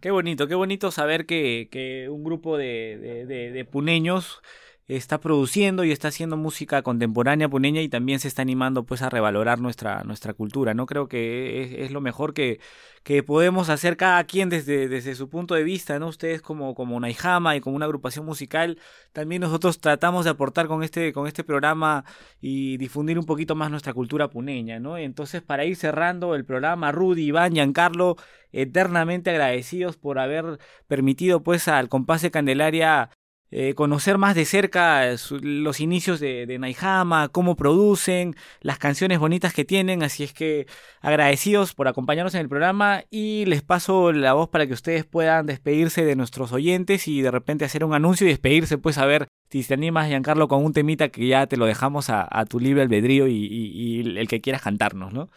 [0.00, 4.40] Qué bonito, qué bonito saber que, que un grupo de, de, de puneños
[4.88, 9.10] está produciendo y está haciendo música contemporánea puneña y también se está animando pues a
[9.10, 10.86] revalorar nuestra, nuestra cultura, ¿no?
[10.86, 12.58] Creo que es, lo mejor que,
[13.02, 16.08] que, podemos hacer cada quien desde, desde su punto de vista, ¿no?
[16.08, 18.78] Ustedes como, como Naijama y como una agrupación musical,
[19.12, 22.04] también nosotros tratamos de aportar con este, con este programa
[22.40, 24.96] y difundir un poquito más nuestra cultura puneña, ¿no?
[24.96, 28.16] Entonces, para ir cerrando el programa, Rudy, Iván, Giancarlo,
[28.52, 33.10] eternamente agradecidos por haber permitido pues al compás de Candelaria
[33.50, 35.04] eh, conocer más de cerca
[35.40, 40.66] los inicios de, de Naihama, cómo producen, las canciones bonitas que tienen, así es que
[41.00, 45.46] agradecidos por acompañarnos en el programa y les paso la voz para que ustedes puedan
[45.46, 49.28] despedirse de nuestros oyentes y de repente hacer un anuncio y despedirse, pues a ver
[49.50, 52.82] si te animas, Giancarlo, con un temita que ya te lo dejamos a, tu libre
[52.82, 55.30] albedrío y, y el que quieras cantarnos, ¿no?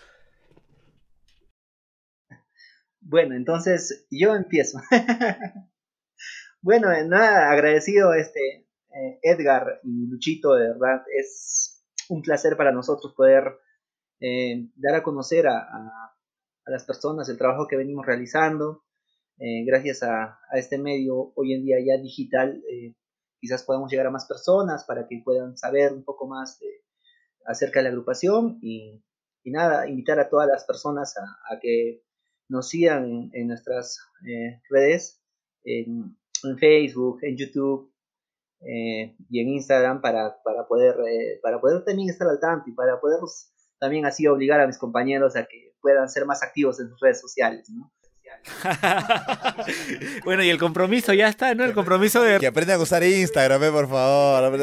[2.99, 4.80] Bueno, entonces yo empiezo.
[6.64, 12.72] Bueno, eh, nada, agradecido este eh, Edgar y Luchito, de verdad, es un placer para
[12.72, 13.57] nosotros poder
[14.20, 15.68] eh, dar a conocer a,
[16.66, 18.86] las personas el trabajo que venimos realizando.
[19.38, 22.64] gracias a, este medio hoy en día ya digital,
[23.39, 26.59] quizás podamos llegar a más personas para que puedan saber un poco más
[27.45, 29.03] acerca de la agrupación y,
[29.45, 32.03] nada, invitar a todas las personas a, que
[32.47, 33.99] nos sigan en, nuestras
[34.70, 35.22] redes,
[36.50, 37.92] en Facebook, en YouTube
[38.62, 42.74] eh, y en Instagram para, para, poder, eh, para poder también estar al tanto y
[42.74, 43.20] para poder
[43.80, 47.20] también así obligar a mis compañeros a que puedan ser más activos en sus redes
[47.20, 47.92] sociales, ¿no?
[50.24, 51.66] bueno, y el compromiso ya está, ¿no?
[51.66, 52.39] El compromiso de...
[52.39, 54.58] Que aprendan a usar Instagram, eh, por favor.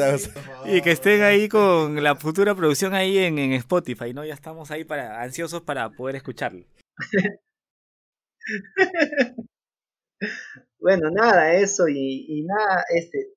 [0.65, 4.25] Y que estén ahí con la futura producción ahí en, en Spotify, ¿no?
[4.25, 6.65] Ya estamos ahí para ansiosos para poder escucharlo.
[10.79, 13.33] Bueno, nada, eso y, nada, este,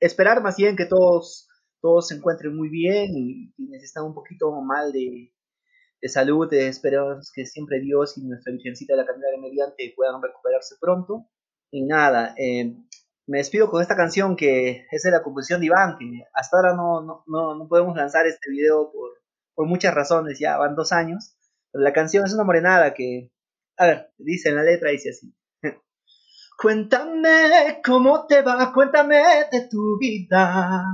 [0.00, 1.48] esperar más bien que todos,
[1.80, 5.32] todos se encuentren muy bien y quienes están un poquito mal de,
[6.02, 10.22] de salud, eh, esperamos que siempre Dios y nuestra Virgencita de la Candelaria mediante puedan
[10.22, 11.26] recuperarse pronto.
[11.70, 12.76] Y nada, eh,
[13.26, 16.74] me despido con esta canción que es de la composición de Iván, que hasta ahora
[16.74, 19.10] no, no, no, no podemos lanzar este video por,
[19.54, 21.36] por muchas razones, ya van dos años.
[21.72, 23.30] Pero la canción es una morenada que,
[23.78, 25.34] a ver, dice en la letra, dice así.
[26.56, 29.16] Cuéntame cómo te va, cuéntame
[29.50, 30.84] de tu vida.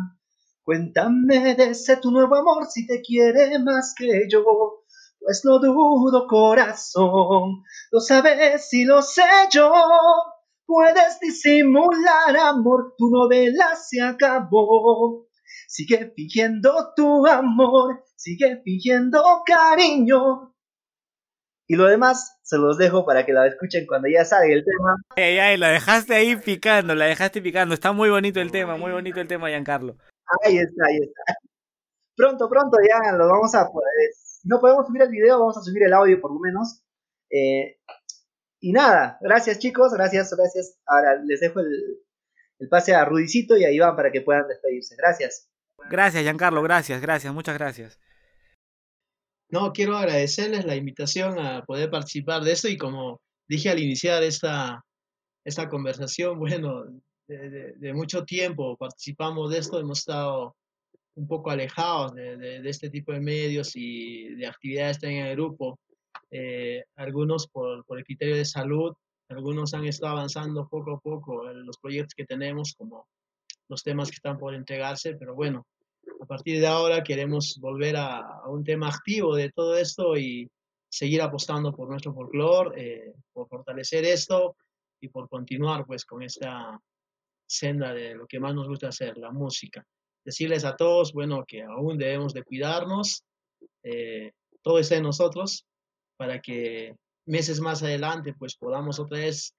[0.64, 4.42] Cuéntame de ese tu nuevo amor si te quiere más que yo.
[5.20, 9.70] Pues no dudo, corazón, lo sabes y lo sé yo.
[10.66, 15.26] Puedes disimular amor, tu novela se acabó.
[15.68, 20.49] sigue fingiendo tu amor, sigue fingiendo cariño.
[21.70, 24.96] Y lo demás se los dejo para que la escuchen cuando ya salga el tema.
[25.14, 27.74] Ay, ay, la dejaste ahí picando, la dejaste picando.
[27.74, 29.96] Está muy bonito el tema, muy bonito el tema, Giancarlo.
[30.42, 31.38] Ahí está, ahí está.
[32.16, 33.88] Pronto, pronto ya lo vamos a poder.
[34.42, 36.82] no podemos subir el video, vamos a subir el audio por lo menos.
[37.30, 37.78] Eh,
[38.58, 40.76] y nada, gracias chicos, gracias, gracias.
[40.86, 42.00] Ahora les dejo el,
[42.58, 44.96] el pase a Rudicito y a Iván para que puedan despedirse.
[44.98, 45.48] Gracias.
[45.88, 48.00] Gracias, Giancarlo, gracias, gracias, muchas gracias.
[49.50, 54.22] No, quiero agradecerles la invitación a poder participar de esto y como dije al iniciar
[54.22, 54.84] esta,
[55.44, 56.84] esta conversación, bueno,
[57.26, 60.54] de, mucho tiempo participamos de esto, hemos estado
[61.16, 65.78] un poco alejados de, este tipo de medios y de actividades en el grupo.
[66.30, 68.94] Eh, algunos por, por, el criterio de salud,
[69.28, 73.08] algunos han estado avanzando poco a poco en los proyectos que tenemos, como
[73.68, 75.66] los temas que están por entregarse, pero bueno,
[76.30, 80.48] partir de ahora queremos volver a, un tema activo de todo esto y
[80.88, 84.54] seguir apostando por nuestro folclore, eh, por fortalecer esto
[85.00, 86.80] y por continuar pues con esta
[87.48, 89.84] senda de lo que más nos gusta hacer, la música.
[90.24, 93.24] Decirles a todos, bueno, que aún debemos de cuidarnos,
[93.82, 94.30] eh,
[94.62, 95.66] todo está en nosotros,
[96.16, 96.94] para que
[97.26, 99.52] meses más adelante pues podamos otra vez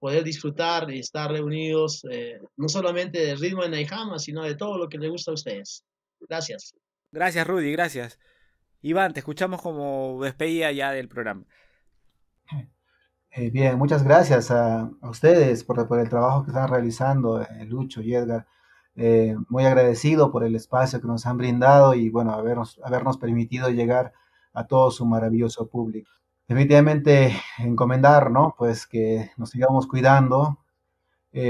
[0.00, 4.76] poder disfrutar y estar reunidos, eh, no solamente del ritmo de Naijama, sino de todo
[4.76, 5.84] lo que les gusta a ustedes.
[6.20, 6.74] Gracias.
[7.12, 8.18] Gracias, Rudy, gracias.
[8.82, 11.44] Iván, te escuchamos como despedida ya del programa.
[13.30, 18.00] Eh, bien, muchas gracias a, ustedes por, por, el trabajo que están realizando, eh, Lucho
[18.00, 18.46] y Edgar.
[18.94, 23.68] Eh, muy agradecido por el espacio que nos han brindado y bueno, habernos, habernos permitido
[23.68, 24.14] llegar
[24.54, 26.10] a todo su maravilloso público.
[26.48, 28.54] Definitivamente encomendar, ¿no?
[28.56, 30.58] Pues que nos sigamos cuidando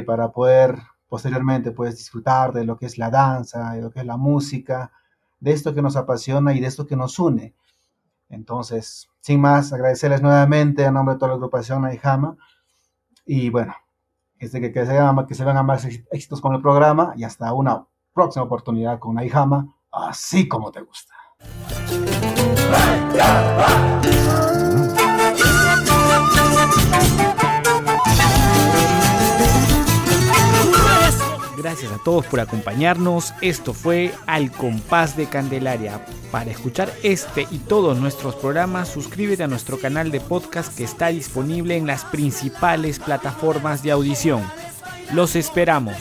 [0.04, 4.06] para poder posteriormente puedes disfrutar de lo que es la danza, de lo que es
[4.06, 4.92] la música,
[5.40, 7.54] de esto que nos apasiona y de esto que nos une.
[8.28, 12.36] Entonces, sin más, agradecerles nuevamente a nombre de toda la agrupación Naijama
[13.24, 13.74] y bueno,
[14.38, 14.98] este que, se
[15.28, 19.74] que se vengan más éxitos con el programa y hasta una próxima oportunidad con Naijama,
[19.90, 21.14] así como te gusta.
[31.66, 33.34] Gracias a todos por acompañarnos.
[33.40, 36.06] Esto fue Al Compás de Candelaria.
[36.30, 41.08] Para escuchar este y todos nuestros programas, suscríbete a nuestro canal de podcast que está
[41.08, 44.44] disponible en las principales plataformas de audición.
[45.12, 45.96] Los esperamos.